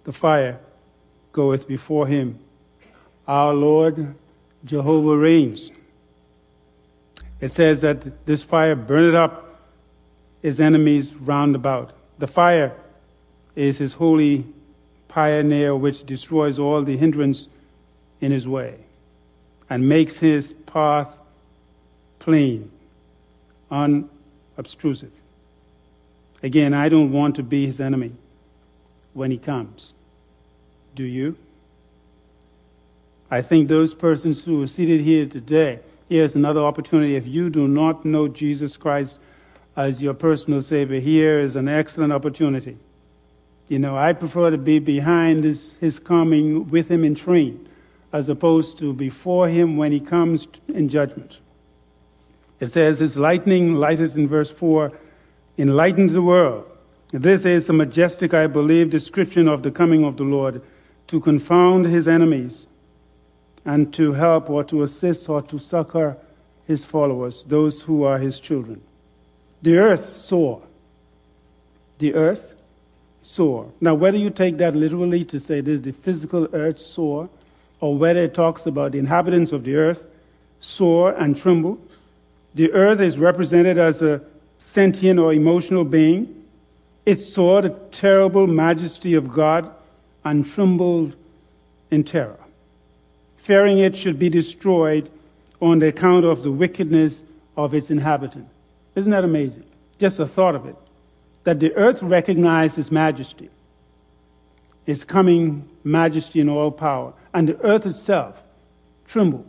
[0.04, 0.60] The fire
[1.32, 2.39] goeth before him.
[3.28, 4.15] Our Lord
[4.65, 5.70] Jehovah reigns.
[7.39, 9.62] It says that this fire burneth up
[10.42, 11.94] his enemies round about.
[12.18, 12.76] The fire
[13.56, 14.46] is his holy
[15.08, 17.48] pioneer, which destroys all the hindrance
[18.22, 18.76] in his way
[19.70, 21.15] and makes his path
[22.18, 22.72] plain,
[23.72, 25.12] unobtrusive.
[26.42, 28.14] Again, I don't want to be his enemy
[29.14, 29.94] when he comes.
[30.96, 31.38] Do you?
[33.32, 37.16] I think those persons who are seated here today, here's another opportunity.
[37.16, 39.18] If you do not know Jesus Christ
[39.76, 42.78] as your personal Savior, here is an excellent opportunity.
[43.68, 47.70] You know, I prefer to be behind his, his coming with him in train
[48.12, 51.40] as opposed to before him when he comes in judgment.
[52.60, 54.91] It says, His lightning lighted in verse 4
[55.58, 56.65] enlightens the world.
[57.12, 60.62] This is a majestic, I believe, description of the coming of the Lord
[61.08, 62.67] to confound his enemies
[63.65, 66.17] and to help or to assist or to succor
[66.67, 68.80] his followers, those who are his children.
[69.63, 70.62] The earth saw.
[71.98, 72.54] The earth
[73.24, 73.65] saw.
[73.82, 77.28] Now, whether you take that literally to say this, the physical earth saw,
[77.80, 80.06] or whether it talks about the inhabitants of the earth
[80.60, 81.80] saw and tremble,
[82.56, 84.22] the earth is represented as a
[84.58, 86.46] sentient or emotional being.
[87.06, 89.72] It saw the terrible majesty of God
[90.26, 91.16] and trembled
[91.92, 92.40] in terror,
[93.38, 95.10] fearing it should be destroyed
[95.62, 97.24] on the account of the wickedness
[97.58, 98.48] of its inhabitant.
[98.96, 99.64] Isn't that amazing?
[99.98, 100.76] Just a thought of it.
[101.46, 103.50] That the earth recognized its majesty,
[104.86, 108.42] its coming majesty and all power, and the earth itself
[109.08, 109.48] trembled.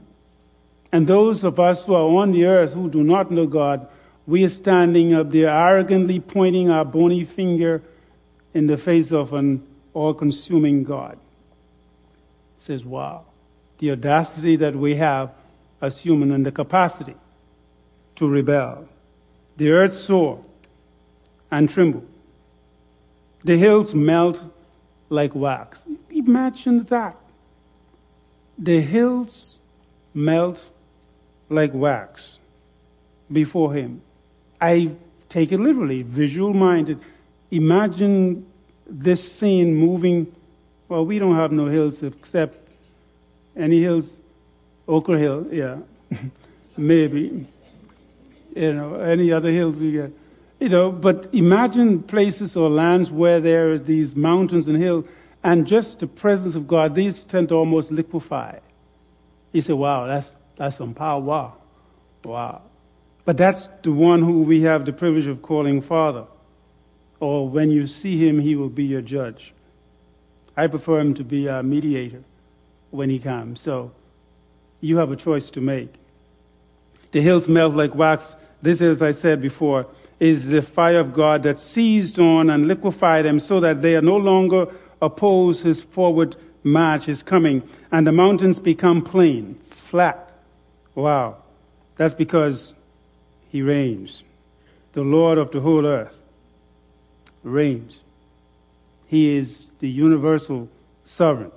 [0.93, 3.87] And those of us who are on the earth who do not know God
[4.31, 7.83] we are standing up there arrogantly pointing our bony finger
[8.55, 9.61] in the face of an
[9.93, 11.19] all consuming God.
[12.57, 13.25] says, wow,
[13.79, 15.33] the audacity that we have
[15.81, 17.17] as human and the capacity
[18.15, 18.87] to rebel.
[19.57, 20.39] The earth saw
[21.51, 22.05] and tremble.
[23.43, 24.45] The hills melt
[25.09, 25.89] like wax.
[26.11, 27.17] Imagine that.
[28.59, 29.59] The hills
[30.15, 30.71] melt
[31.51, 32.39] like wax
[33.31, 34.01] before him.
[34.61, 34.93] I
[35.29, 37.01] take it literally, visual minded.
[37.51, 38.47] Imagine
[38.87, 40.33] this scene moving.
[40.89, 42.57] Well, we don't have no hills except
[43.57, 44.19] any hills,
[44.89, 45.79] Ochre Hill, yeah,
[46.77, 47.47] maybe.
[48.55, 50.13] You know, any other hills we get.
[50.59, 55.05] You know, but imagine places or lands where there are these mountains and hills,
[55.43, 58.59] and just the presence of God, these tend to almost liquefy.
[59.53, 61.53] You say, wow, that's, that's some power.
[62.23, 62.61] Wow.
[63.25, 66.27] But that's the one who we have the privilege of calling Father.
[67.19, 69.55] Or when you see him, he will be your judge.
[70.59, 72.23] I prefer him to be our mediator
[72.91, 73.63] when he comes.
[73.63, 73.93] So
[74.83, 75.95] you have a choice to make.
[77.13, 78.37] The hills melt like wax.
[78.61, 79.87] This, as I said before,
[80.19, 84.03] is the fire of God that seized on and liquefied them so that they are
[84.03, 84.67] no longer
[85.01, 90.30] oppose his forward march, his coming, and the mountains become plain, flat.
[90.95, 91.39] Wow.
[91.97, 92.75] That's because
[93.49, 94.25] he reigns.
[94.93, 96.21] The Lord of the whole earth
[97.43, 98.01] reigns.
[99.07, 100.69] He is the universal
[101.05, 101.53] sovereign.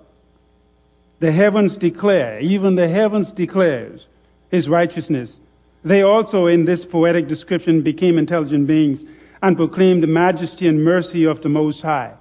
[1.20, 4.08] The heavens declare, even the heavens declares
[4.50, 5.40] his righteousness.
[5.84, 9.06] They also, in this poetic description, became intelligent beings
[9.42, 12.14] and proclaimed the majesty and mercy of the Most High.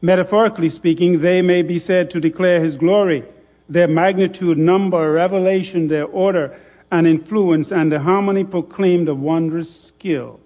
[0.00, 3.24] Metaphorically speaking, they may be said to declare his glory,
[3.68, 6.58] their magnitude, number, revelation, their order,
[6.90, 10.38] and influence and the harmony proclaimed a wondrous skill,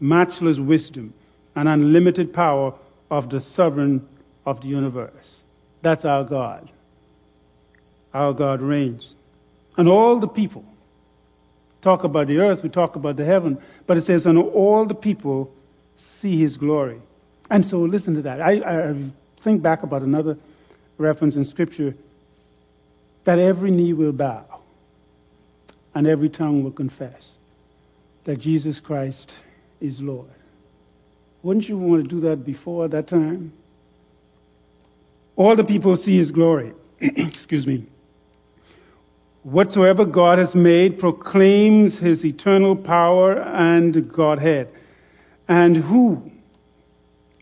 [0.00, 1.14] matchless wisdom,
[1.54, 2.74] and unlimited power
[3.10, 4.06] of the sovereign
[4.44, 5.44] of the universe.
[5.82, 6.70] That's our God.
[8.12, 9.14] Our God reigns.
[9.76, 10.64] And all the people
[11.80, 14.94] talk about the earth, we talk about the heaven, but it says, and all the
[14.94, 15.52] people
[15.96, 17.00] see his glory.
[17.50, 18.40] And so listen to that.
[18.40, 18.94] I, I
[19.38, 20.38] think back about another
[20.98, 21.94] reference in Scripture
[23.24, 24.44] that every knee will bow
[25.94, 27.36] and every tongue will confess
[28.24, 29.32] that Jesus Christ
[29.80, 30.28] is Lord.
[31.42, 33.52] Wouldn't you want to do that before that time?
[35.34, 36.72] All the people see his glory.
[37.00, 37.86] Excuse me.
[39.42, 44.72] Whatsoever God has made proclaims his eternal power and Godhead.
[45.48, 46.30] And who,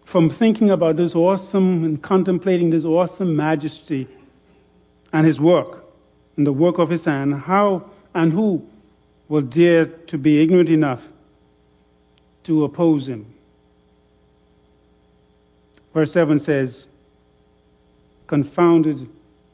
[0.06, 4.08] from thinking about this awesome and contemplating this awesome majesty
[5.12, 5.84] and his work
[6.36, 8.66] and the work of his hand, how and who
[9.28, 11.08] will dare to be ignorant enough
[12.44, 13.26] to oppose him?
[15.92, 16.86] Verse 7 says,
[18.26, 19.08] Confounded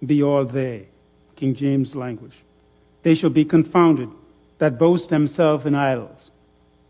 [0.05, 0.87] be all they,
[1.35, 2.43] King James language.
[3.03, 4.11] They shall be confounded
[4.59, 6.31] that boast themselves in idols.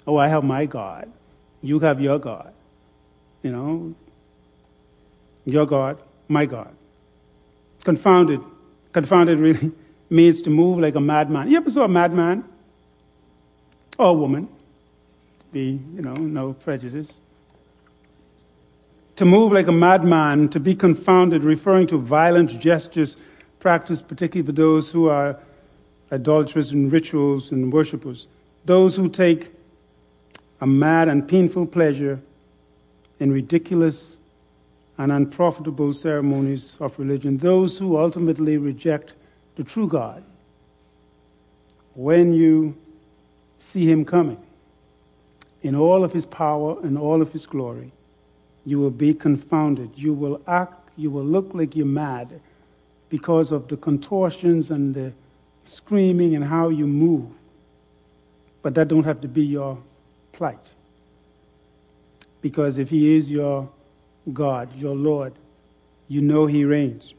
[0.07, 1.11] Oh, I have my God.
[1.63, 2.53] You have your God.
[3.43, 3.95] You know,
[5.45, 5.99] your God,
[6.29, 6.75] my God.
[7.85, 8.41] Confounded.
[8.97, 9.73] Confounded really
[10.11, 11.51] means to move like a madman.
[11.51, 12.45] You ever saw a madman?
[13.99, 14.47] Or a woman?
[14.47, 17.13] To be, you know, no prejudice
[19.17, 23.17] to move like a madman, to be confounded, referring to violent gestures
[23.59, 25.39] practiced particularly for those who are
[26.13, 28.29] idolatrous in rituals and worshippers,
[28.67, 29.53] those who take
[30.61, 32.21] a mad and painful pleasure
[33.19, 34.21] in ridiculous
[34.99, 39.13] and unprofitable ceremonies of religion, those who ultimately reject
[39.57, 40.25] the true God.
[41.95, 42.77] When you
[43.59, 44.39] see him coming
[45.63, 47.93] in all of his power and all of his glory,
[48.65, 49.91] you will be confounded.
[49.95, 52.41] You will act, you will look like you're mad
[53.09, 55.13] because of the contortions and the
[55.65, 57.31] screaming and how you move.
[58.63, 59.79] But that don't have to be your
[60.33, 60.59] plight.
[62.41, 63.69] Because if he is your
[64.33, 65.33] God, your Lord,
[66.09, 67.15] you know he reigns.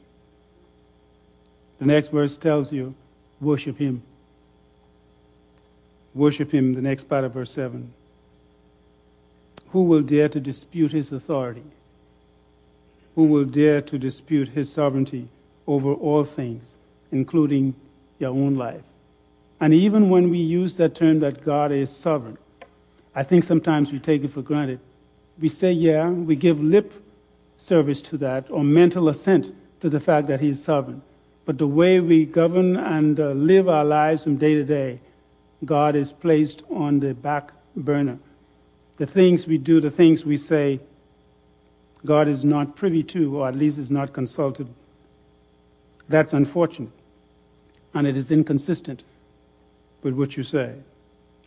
[1.79, 2.95] The next verse tells you,
[3.39, 4.01] worship him.
[6.13, 7.93] Worship him, the next part of verse 7.
[9.69, 11.63] Who will dare to dispute his authority?
[13.15, 15.27] Who will dare to dispute his sovereignty
[15.67, 16.77] over all things,
[17.11, 17.75] including
[18.19, 18.81] your own life?
[19.59, 22.37] And even when we use that term that God is sovereign,
[23.15, 24.79] I think sometimes we take it for granted.
[25.39, 26.93] We say, yeah, we give lip
[27.57, 31.01] service to that or mental assent to the fact that He is sovereign.
[31.45, 34.99] But the way we govern and uh, live our lives from day to day,
[35.63, 38.19] God is placed on the back burner
[38.97, 40.79] the things we do, the things we say,
[42.03, 44.67] God is not privy to, or at least is not consulted.
[46.09, 46.91] That's unfortunate.
[47.93, 49.03] And it is inconsistent
[50.01, 50.75] with what you say.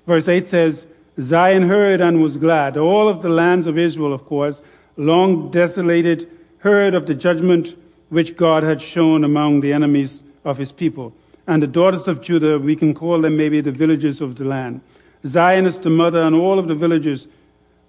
[0.06, 0.86] Verse 8 says,
[1.18, 2.76] Zion heard and was glad.
[2.76, 4.62] All of the lands of Israel, of course,
[4.96, 7.76] long desolated, heard of the judgment
[8.10, 11.14] which God had shown among the enemies of his people.
[11.46, 14.80] And the daughters of Judah, we can call them maybe the villages of the land.
[15.26, 17.28] Zion is the mother, and all of the villages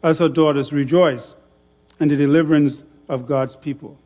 [0.03, 1.35] as her daughters rejoice
[1.99, 3.97] in the deliverance of God's people.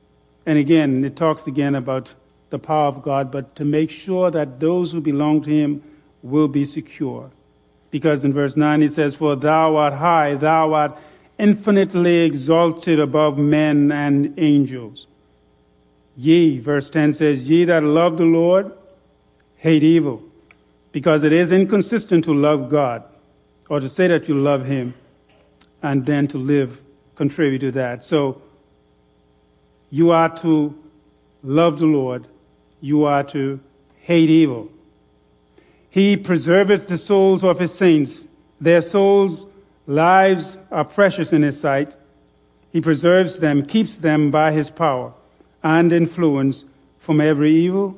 [0.45, 2.13] And again, it talks again about
[2.49, 5.81] the power of God, but to make sure that those who belong to Him
[6.21, 7.31] will be secure.
[7.91, 10.97] Because in verse 9 he says, For thou art high, thou art
[11.37, 15.07] infinitely exalted above men and angels.
[16.17, 18.71] Ye, verse 10 says, Ye that love the Lord,
[19.57, 20.23] hate evil,
[20.91, 23.03] because it is inconsistent to love God
[23.69, 24.93] or to say that you love Him
[25.81, 26.81] and then to live
[27.15, 28.03] contrary to that.
[28.03, 28.41] So
[29.89, 30.77] you are to
[31.43, 32.27] love the Lord,
[32.81, 33.59] you are to
[34.01, 34.69] hate evil.
[35.95, 38.27] He preserveth the souls of his saints.
[38.59, 39.45] Their souls'
[39.87, 41.95] lives are precious in his sight.
[42.73, 45.13] He preserves them, keeps them by his power
[45.63, 46.65] and influence
[46.97, 47.97] from every evil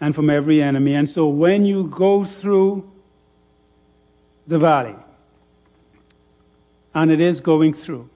[0.00, 0.94] and from every enemy.
[0.94, 2.88] And so when you go through
[4.46, 4.94] the valley,
[6.94, 8.08] and it is going through.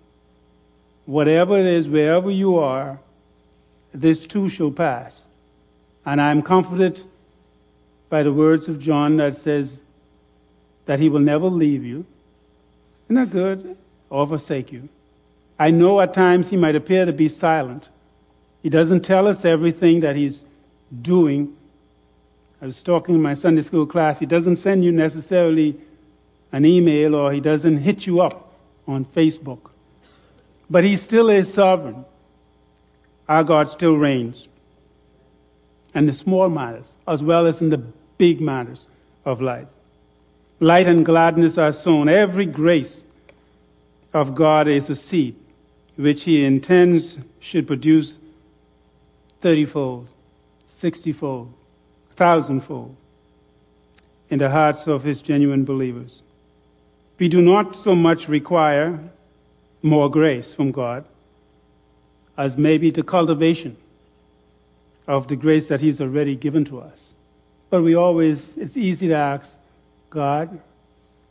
[1.06, 3.00] Whatever it is, wherever you are,
[3.92, 5.26] this too shall pass.
[6.06, 7.02] And I'm comforted
[8.08, 9.82] by the words of John that says
[10.86, 12.06] that he will never leave you.
[13.06, 13.76] Isn't that good?
[14.10, 14.88] Or forsake you.
[15.58, 17.88] I know at times he might appear to be silent.
[18.62, 20.44] He doesn't tell us everything that he's
[21.02, 21.54] doing.
[22.62, 24.18] I was talking in my Sunday school class.
[24.18, 25.76] He doesn't send you necessarily
[26.52, 28.52] an email or he doesn't hit you up
[28.86, 29.70] on Facebook.
[30.70, 32.04] But he still is sovereign.
[33.28, 34.48] Our God still reigns.
[35.94, 37.78] And the small matters, as well as in the
[38.18, 38.88] big matters
[39.24, 39.68] of life.
[40.60, 42.08] Light and gladness are sown.
[42.08, 43.04] Every grace
[44.12, 45.36] of God is a seed
[45.96, 48.18] which he intends should produce
[49.40, 50.08] 30 fold,
[50.66, 51.46] 60 fold,
[52.08, 52.96] 1,000 fold
[54.30, 56.22] in the hearts of his genuine believers.
[57.18, 58.98] We do not so much require
[59.82, 61.04] more grace from God
[62.36, 63.76] as maybe the cultivation
[65.08, 67.14] of the grace that He's already given to us.
[67.70, 69.56] But we always, it's easy to ask,
[70.10, 70.60] God,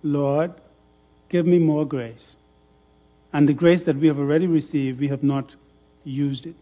[0.04, 0.54] Lord,
[1.30, 2.36] give me more grace.
[3.34, 5.56] And the grace that we have already received, we have not
[6.04, 6.56] used it.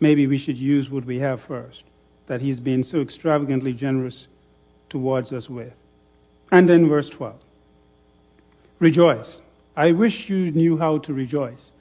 [0.00, 1.84] Maybe we should use what we have first,
[2.26, 4.28] that He's been so extravagantly generous
[4.88, 5.74] towards us with.
[6.52, 7.34] And then verse 12
[8.78, 9.42] Rejoice.
[9.76, 11.72] I wish you knew how to rejoice,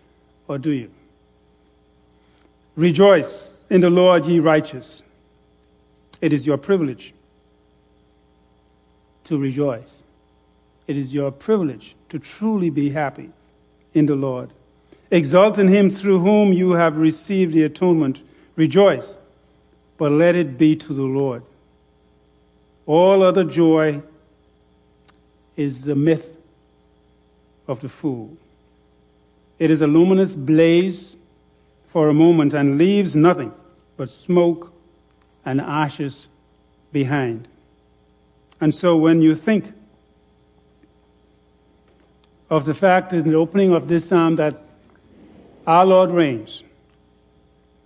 [0.47, 0.91] or do you?
[2.77, 5.01] Rejoice in the Lord, ye righteous.
[6.21, 7.13] It is your privilege
[9.25, 10.03] to rejoice.
[10.85, 13.31] It is your privilege to truly be happy
[13.95, 14.51] in the Lord.
[15.09, 18.21] Exalt in him through whom you have received the atonement.
[18.55, 19.17] Rejoice,
[19.97, 21.41] but let it be to the Lord.
[22.85, 24.01] All other joy
[25.55, 26.37] is the myth
[27.67, 28.37] of the fool.
[29.57, 31.17] It is a luminous blaze
[31.87, 33.51] for a moment and leaves nothing
[33.95, 34.71] but smoke
[35.45, 36.27] and ashes
[36.91, 37.47] behind.
[38.61, 39.73] And so when you think
[42.49, 44.65] of the fact in the opening of this psalm that
[45.65, 46.63] our Lord reigns,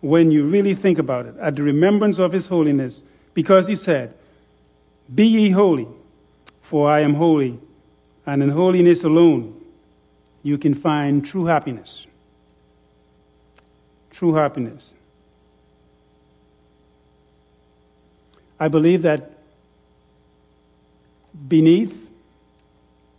[0.02, 4.14] when you really think about it, at the remembrance of his holiness, because he said,
[5.14, 5.88] Be ye holy,
[6.62, 7.60] for I am holy,
[8.26, 9.60] and in holiness alone
[10.43, 12.08] you can find true happiness.
[14.12, 14.93] True happiness.
[18.59, 19.32] I believe that
[21.47, 22.12] beneath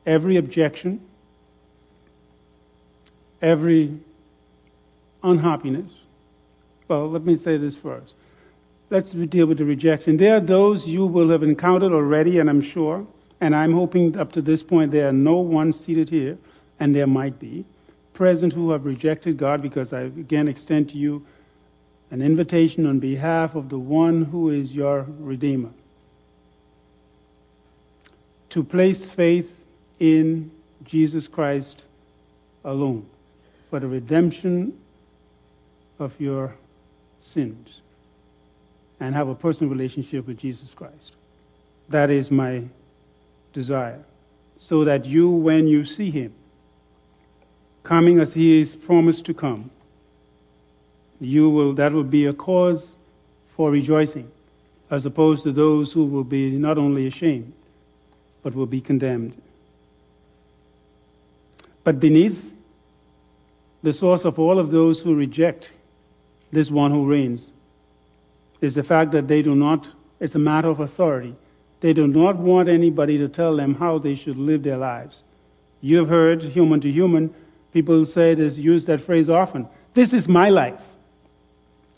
[0.07, 1.01] every objection,
[3.41, 3.99] every
[5.23, 5.91] unhappiness,
[6.87, 8.15] well, let me say this first.
[8.91, 10.19] Let's deal with the rejection.
[10.19, 13.07] There are those you will have encountered already, and I'm sure,
[13.41, 16.39] and I'm hoping up to this point there are no one seated here
[16.79, 17.65] and there might be,
[18.15, 21.25] present who have rejected God because I again extend to you
[22.11, 25.71] an invitation on behalf of the one who is your Redeemer
[28.51, 29.65] to place faith
[29.99, 30.51] in
[30.85, 31.85] Jesus Christ
[32.65, 33.07] alone
[33.71, 34.79] for the redemption
[35.99, 36.55] of your
[37.19, 37.81] sins
[39.01, 41.15] and have a personal relationship with Jesus Christ.
[41.89, 42.63] That is my
[43.55, 44.05] desire.
[44.57, 46.35] So that you, when you see him,
[47.83, 49.71] coming as he is promised to come,
[51.21, 52.97] you will, that will be a cause
[53.57, 54.31] for rejoicing,
[54.91, 57.53] as opposed to those who will be not only ashamed,
[58.43, 59.41] but will be condemned.
[61.85, 62.53] But beneath
[63.83, 65.73] the source of all of those who reject
[66.53, 67.53] this one who reigns
[68.61, 71.35] is the fact that they do not, it's a matter of authority.
[71.81, 75.25] They do not want anybody to tell them how they should live their lives.
[75.81, 77.35] You have heard, human to human,
[77.73, 79.67] People say this, use that phrase often.
[79.95, 80.83] This is my life.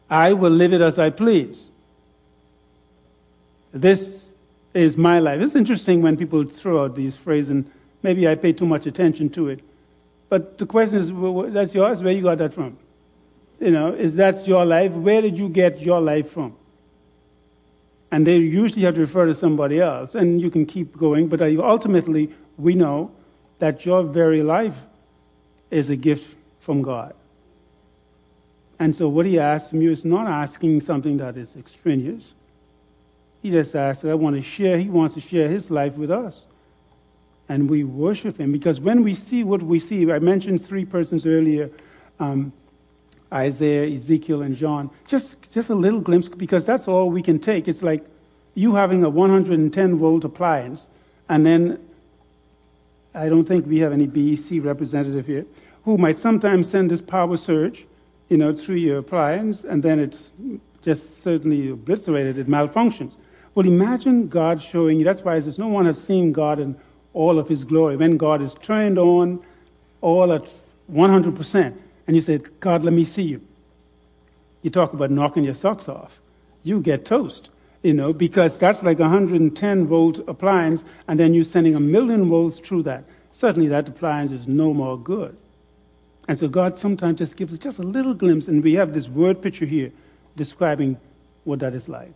[0.08, 1.68] I will live it as I please.
[3.72, 4.32] This
[4.72, 5.40] is my life.
[5.40, 7.70] It's interesting when people throw out these phrases, and
[8.02, 9.60] maybe I pay too much attention to it.
[10.28, 12.02] But the question is, well, that's yours?
[12.02, 12.76] Where you got that from?
[13.60, 14.92] You know, is that your life?
[14.92, 16.54] Where did you get your life from?
[18.10, 21.42] And they usually have to refer to somebody else, and you can keep going, but
[21.42, 23.10] ultimately, we know
[23.58, 24.76] that your very life
[25.74, 27.14] is a gift from God.
[28.78, 32.32] And so what he asks from you is not asking something that is extraneous.
[33.42, 36.46] He just asks, I want to share, he wants to share his life with us.
[37.48, 41.26] And we worship him because when we see what we see, I mentioned three persons
[41.26, 41.70] earlier
[42.20, 42.52] um,
[43.32, 44.90] Isaiah, Ezekiel, and John.
[45.08, 47.66] Just, just a little glimpse because that's all we can take.
[47.66, 48.04] It's like
[48.54, 50.88] you having a 110 volt appliance,
[51.28, 51.80] and then
[53.14, 55.46] I don't think we have any BEC representative here
[55.84, 57.86] who might sometimes send this power surge,
[58.28, 60.30] you know, through your appliance, and then it's
[60.82, 63.16] just certainly obliterated, it malfunctions.
[63.54, 65.04] Well, imagine God showing you.
[65.04, 66.76] That's why it says no one has seen God in
[67.12, 67.96] all of his glory.
[67.96, 69.40] When God is turned on
[70.00, 70.50] all at
[70.92, 71.74] 100%,
[72.06, 73.40] and you say, God, let me see you.
[74.62, 76.20] You talk about knocking your socks off.
[76.62, 77.50] You get toast,
[77.84, 82.30] you know, because that's like a 110 volt appliance, and then you're sending a million
[82.30, 83.04] volts through that.
[83.30, 85.36] Certainly that appliance is no more good.
[86.26, 89.06] And so God sometimes just gives us just a little glimpse, and we have this
[89.08, 89.92] word picture here
[90.34, 90.96] describing
[91.44, 92.12] what that is like.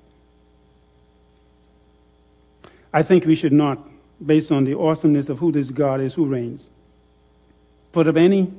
[2.95, 3.79] I think we should not,
[4.25, 6.71] based on the awesomeness of who this God is who reigns,
[7.93, 8.51] put up any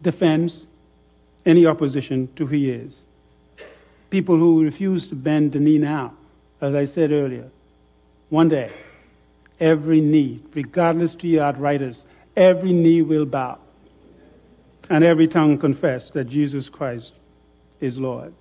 [0.00, 0.68] defense,
[1.44, 3.04] any opposition to who he is.
[4.10, 6.14] People who refuse to bend the knee now,
[6.60, 7.50] as I said earlier,
[8.28, 8.70] one day,
[9.60, 13.58] every knee, regardless to your arthritis, every knee will bow
[14.90, 17.14] and every tongue confess that Jesus Christ
[17.80, 18.32] is Lord.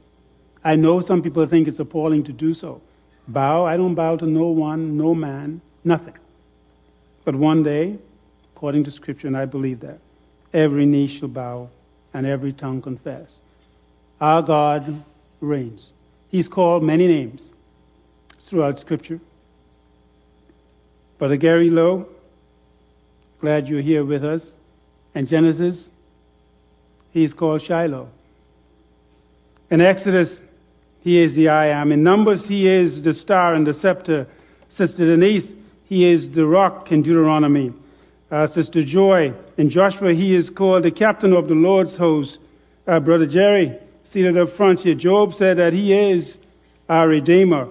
[0.64, 2.82] I know some people think it's appalling to do so.
[3.28, 6.18] Bow, I don't bow to no one, no man, nothing.
[7.26, 7.98] But one day,
[8.56, 10.00] according to Scripture, and I believe that,
[10.54, 11.70] every knee shall bow
[12.14, 13.42] and every tongue confess.
[14.20, 15.04] Our God
[15.44, 15.92] reigns.
[16.30, 17.52] He's called many names
[18.40, 19.20] throughout Scripture.
[21.18, 22.08] Brother Gary Lowe,
[23.40, 24.58] glad you're here with us.
[25.16, 25.90] And Genesis,
[27.12, 28.10] he's called Shiloh.
[29.70, 30.42] In Exodus,
[31.04, 31.92] he is the I am.
[31.92, 34.28] In Numbers, he is the star and the scepter.
[34.70, 37.74] Sister Denise, he is the rock in Deuteronomy.
[38.32, 42.40] Uh, Sister Joy, in Joshua, he is called the captain of the Lord's host.
[42.88, 46.40] Uh, Brother Jerry, seated up front here, Job said that he is
[46.90, 47.68] our Redeemer.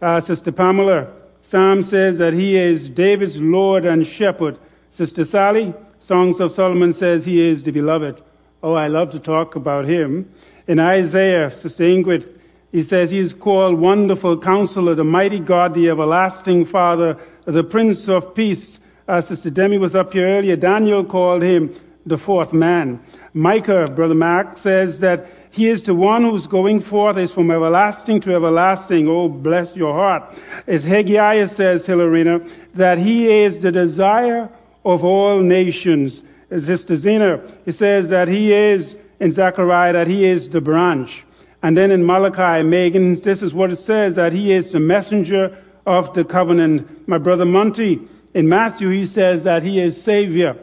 [0.00, 1.08] Uh, Sister Pamela,
[1.42, 4.58] Psalm says that he is David's Lord and shepherd.
[4.90, 8.22] Sister Sally, Songs of Solomon says he is the beloved.
[8.62, 10.30] Oh, I love to talk about him.
[10.66, 12.38] In Isaiah, Sister Ingrid,
[12.72, 18.08] he says he is called Wonderful Counselor, the Mighty God, the Everlasting Father, the Prince
[18.08, 18.80] of Peace.
[19.06, 20.56] Uh, Sister Demi was up here earlier.
[20.56, 21.74] Daniel called him
[22.04, 23.00] the fourth man.
[23.34, 25.26] Micah, Brother Mark, says that
[25.56, 29.08] he is the one who's going forth is from everlasting to everlasting.
[29.08, 30.22] Oh, bless your heart.
[30.66, 34.50] As Haggai says, Hilarina, that he is the desire
[34.84, 36.22] of all nations.
[36.50, 41.24] As Sister Zena, he says that he is, in Zechariah, that he is the branch.
[41.62, 45.56] And then in Malachi, Megan, this is what it says, that he is the messenger
[45.86, 47.08] of the covenant.
[47.08, 50.54] My brother Monty, in Matthew, he says that he is Savior.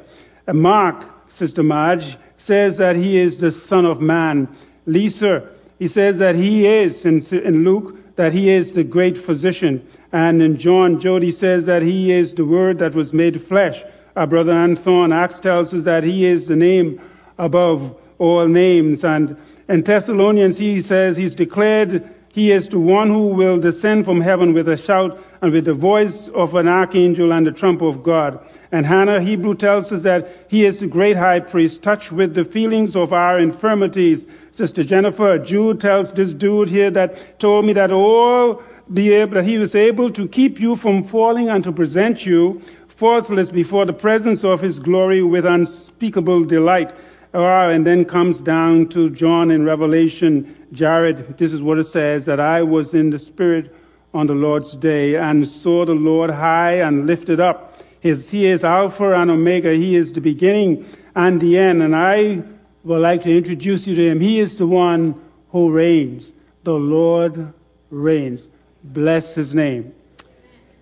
[0.46, 4.48] And Mark, Sister Marge, says that he is the Son of Man.
[4.86, 5.48] Lisa,
[5.80, 9.86] he says that he is, in, in Luke, that he is the great physician.
[10.12, 13.84] And in John, Jody says that he is the word that was made flesh.
[14.16, 17.02] Our brother Anthon Acts tells us that he is the name
[17.38, 19.04] above all names.
[19.04, 19.36] And
[19.68, 24.54] in Thessalonians, he says he's declared he is the one who will descend from heaven
[24.54, 28.44] with a shout and with the voice of an archangel and the trump of God.
[28.72, 32.44] And Hannah, Hebrew tells us that he is the great high priest, touched with the
[32.44, 34.26] feelings of our infirmities.
[34.50, 39.46] Sister Jennifer, Jude tells this dude here that told me that all be able, that
[39.46, 43.94] he was able to keep you from falling and to present you faultless before the
[43.94, 46.96] presence of his glory with unspeakable delight.
[47.36, 52.26] Ah, and then comes down to John in Revelation, Jared, this is what it says,
[52.26, 53.76] that I was in the Spirit
[54.14, 57.82] on the Lord's day and saw the Lord high and lifted up.
[58.02, 59.74] His, he is Alpha and Omega.
[59.74, 61.82] He is the beginning and the end.
[61.82, 62.44] And I
[62.84, 64.20] would like to introduce you to him.
[64.20, 65.20] He is the one
[65.50, 66.34] who reigns.
[66.64, 67.54] The Lord
[67.90, 68.50] reigns.
[68.84, 69.94] Bless his name.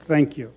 [0.01, 0.51] Thank you.